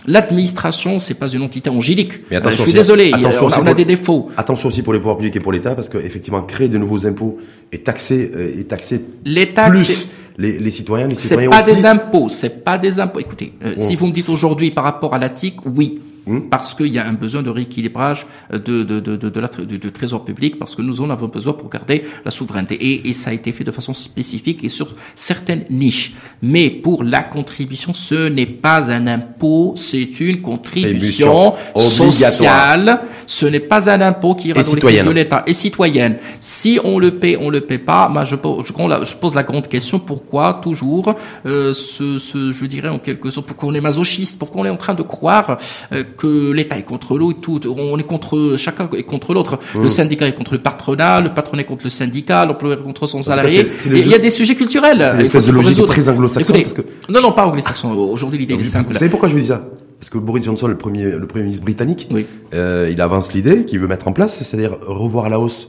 [0.06, 2.20] L'administration, c'est pas une entité angélique.
[2.30, 4.28] Mais attention, je suis désolé, on, a, des défauts.
[4.36, 7.38] Attention aussi pour les pouvoirs publics et pour l'État, parce qu'effectivement, créer de nouveaux impôts
[7.72, 12.28] et taxer, euh, et taxer plus les, les, citoyens, les citoyens C'est pas des impôts,
[12.28, 13.20] c'est pas des impôts.
[13.20, 16.40] Écoutez, euh, si vous me dites aujourd'hui par rapport à la TIC, oui, Hmm?
[16.50, 20.24] Parce qu'il y a un besoin de rééquilibrage de, de, de, de, la, du trésor
[20.24, 22.74] public, parce que nous en avons besoin pour garder la souveraineté.
[22.74, 26.14] Et, et ça a été fait de façon spécifique et sur certaines niches.
[26.42, 33.02] Mais pour la contribution, ce n'est pas un impôt, c'est une contribution sociale.
[33.26, 36.16] Ce n'est pas un impôt qui ira dans les de l'État et citoyenne.
[36.40, 38.08] Si on le paie, on le paie pas.
[38.08, 38.72] Moi, je, je,
[39.04, 41.14] je pose la grande question pourquoi toujours
[41.46, 44.70] euh, ce, ce, je dirais en quelque sorte, pourquoi on est masochiste, pourquoi on est
[44.70, 45.58] en train de croire
[45.92, 49.58] euh, que l'État est contre l'autre, tout, on est contre chacun est contre l'autre.
[49.74, 49.88] Le mmh.
[49.88, 53.22] syndicat est contre le patronat, le patronat est contre le syndicat, l'employeur est contre son
[53.22, 53.66] salarié.
[53.86, 55.08] il y a des sujets culturels.
[55.12, 56.52] C'est l'espèce de logique très anglo-saxon.
[56.52, 57.12] Que...
[57.12, 57.92] Non, non, pas anglo-saxon.
[57.92, 58.92] Aujourd'hui, l'idée est simple.
[58.92, 59.64] Vous savez pourquoi je vous dis ça?
[59.98, 62.26] Parce que Boris Johnson, le premier, le premier ministre britannique, oui.
[62.52, 65.68] euh, il avance l'idée qu'il veut mettre en place, c'est-à-dire revoir à la hausse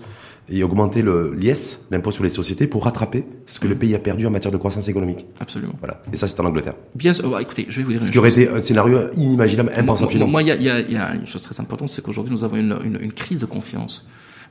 [0.50, 3.80] et augmenter le l'IS, l'impôt sur les sociétés, pour rattraper ce que le mm.
[3.80, 5.26] pays a perdu en matière de croissance économique.
[5.39, 5.74] Absolument.
[5.80, 6.02] Voilà.
[6.14, 6.76] Et ça, c'est en Angleterre.
[6.93, 7.30] Bien sûr.
[7.30, 8.04] Bah, écoutez, je vais vous dire.
[8.04, 10.24] Ce qui aurait été un scénario inimaginable, impensable.
[10.26, 12.43] Moi, il y a, y, a, y a, une chose très importante, c'est qu'aujourd'hui, nous
[12.43, 14.08] avons une, une, une, crise de confiance.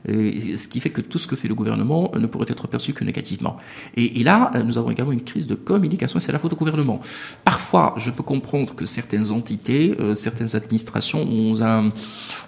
[0.07, 2.93] Et ce qui fait que tout ce que fait le gouvernement ne pourrait être perçu
[2.93, 3.57] que négativement.
[3.95, 6.55] Et, et là, nous avons également une crise de communication, et c'est la faute au
[6.55, 6.99] gouvernement.
[7.43, 11.91] Parfois, je peux comprendre que certaines entités, euh, certaines administrations ont un,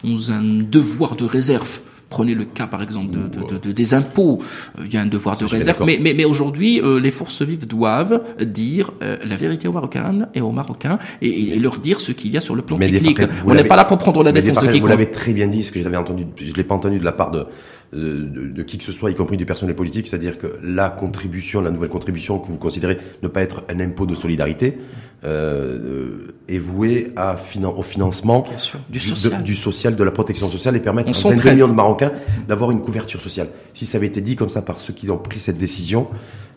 [0.03, 1.79] ont un devoir de réserve
[2.09, 4.41] Prenez le cas par exemple de, de, de, des impôts,
[4.79, 7.41] euh, il y a un devoir de réserve, mais, mais, mais aujourd'hui euh, les forces
[7.41, 11.99] vives doivent dire euh, la vérité aux Marocains et aux Marocains et, et leur dire
[11.99, 13.19] ce qu'il y a sur le plan technique.
[13.45, 14.81] On n'est pas là pour prendre la défense de quiconque.
[14.81, 17.11] Vous l'avez très bien dit, ce que j'avais entendu, je l'ai pas entendu de la
[17.11, 17.45] part de
[17.93, 21.61] de, de, qui que ce soit, y compris du personnel politique, c'est-à-dire que la contribution,
[21.61, 24.77] la nouvelle contribution que vous considérez ne pas être un impôt de solidarité,
[25.23, 27.35] euh, est vouée à
[27.75, 28.45] au financement
[28.89, 29.39] du, social.
[29.39, 29.95] De, du, social.
[29.95, 32.11] de la protection sociale et permettre à 22 millions de Marocains
[32.47, 33.49] d'avoir une couverture sociale.
[33.73, 36.07] Si ça avait été dit comme ça par ceux qui ont pris cette décision,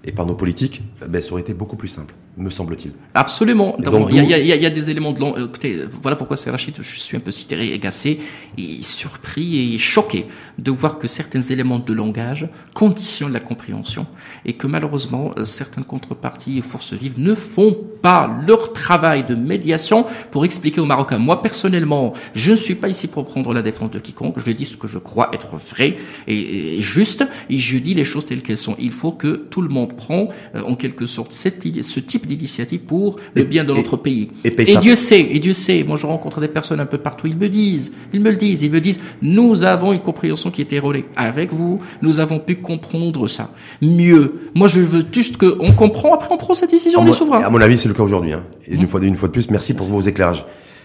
[0.05, 2.93] et par nos politiques, ben, ça aurait été beaucoup plus simple, me semble-t-il.
[3.15, 3.77] Absolument.
[3.79, 5.23] il, y a, y, y a, des éléments de.
[5.23, 8.21] Euh, écoutez, voilà pourquoi c'est Rachid, je suis un peu sidéré, agacé,
[8.57, 10.27] et surpris et choqué
[10.59, 14.07] de voir que certains éléments de langage conditionnent la compréhension
[14.47, 19.35] et que malheureusement euh, certaines contreparties et forces vives ne font pas leur travail de
[19.35, 21.19] médiation pour expliquer aux Marocains.
[21.19, 24.39] Moi personnellement, je ne suis pas ici pour prendre la défense de quiconque.
[24.39, 25.97] Je dis ce que je crois être vrai
[26.27, 28.77] et, et juste et je dis les choses telles qu'elles sont.
[28.79, 32.81] Il faut que tout le monde prend euh, en quelque sorte cette, ce type d'initiative
[32.81, 34.31] pour le bien de notre pays.
[34.45, 37.37] Et, Dieu sait, et Dieu sait, moi je rencontre des personnes un peu partout, ils
[37.37, 40.73] me disent, ils me le disent, ils me disent, nous avons une compréhension qui est
[40.73, 41.05] erronée.
[41.17, 43.51] Avec vous, nous avons pu comprendre ça
[43.83, 44.41] mieux.
[44.55, 47.01] Moi je veux juste qu'on comprend, après on prend cette décision.
[47.01, 48.33] À mon avis, c'est le cas aujourd'hui.
[48.33, 48.45] Hein.
[48.67, 50.45] Et une, fois, une fois de plus, merci pour vos éclairages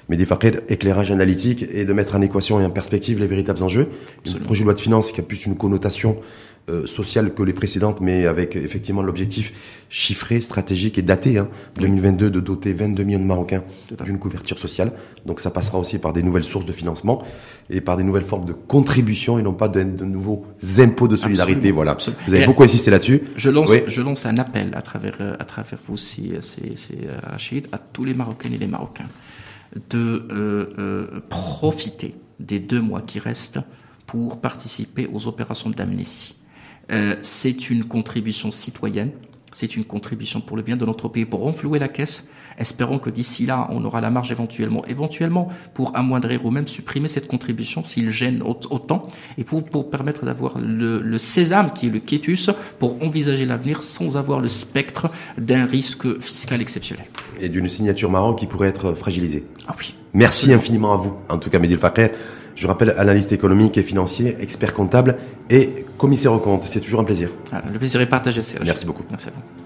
[0.09, 0.27] mais des
[0.69, 3.89] éclairage analytique et de mettre en équation et en perspective les véritables enjeux.
[4.27, 6.17] Un projet de loi de finances qui a plus une connotation
[6.69, 9.53] euh, sociale que les précédentes, mais avec effectivement l'objectif
[9.89, 11.47] chiffré, stratégique et daté, hein,
[11.79, 13.63] 2022, de doter 22 millions de Marocains
[14.03, 14.91] d'une couverture sociale.
[15.25, 17.23] Donc ça passera aussi par des nouvelles sources de financement
[17.69, 20.45] et par des nouvelles formes de contribution et non pas de, de nouveaux
[20.79, 21.71] impôts de solidarité.
[21.71, 21.97] voilà.
[22.27, 23.21] Vous avez beaucoup insisté là-dessus.
[23.35, 27.17] Je lance, je lance un appel à travers, euh, à travers vous, si, c'est, euh,
[27.23, 29.07] Rachid, à tous les Marocains et les Marocains
[29.89, 33.59] de euh, euh, profiter des deux mois qui restent
[34.05, 36.34] pour participer aux opérations d'amnistie.
[36.91, 39.11] Euh, c'est une contribution citoyenne,
[39.51, 42.27] c'est une contribution pour le bien de notre pays, pour renflouer la caisse,
[42.57, 47.07] Espérons que d'ici là, on aura la marge éventuellement, éventuellement pour amoindrir ou même supprimer
[47.07, 49.07] cette contribution s'il gêne autant
[49.37, 53.81] et pour, pour permettre d'avoir le, le, sésame qui est le quiétus pour envisager l'avenir
[53.81, 57.05] sans avoir le spectre d'un risque fiscal exceptionnel.
[57.41, 59.45] Et d'une signature marron qui pourrait être fragilisée.
[59.67, 59.93] Ah oui.
[60.13, 62.09] Merci infiniment à vous, en tout cas Medil Fakir.
[62.55, 65.17] Je rappelle analyste économique et financier, expert comptable
[65.49, 66.63] et commissaire aux comptes.
[66.65, 67.29] C'est toujours un plaisir.
[67.51, 68.41] Ah, le plaisir est partagé.
[68.63, 69.03] Merci beaucoup.
[69.09, 69.64] Merci à vous.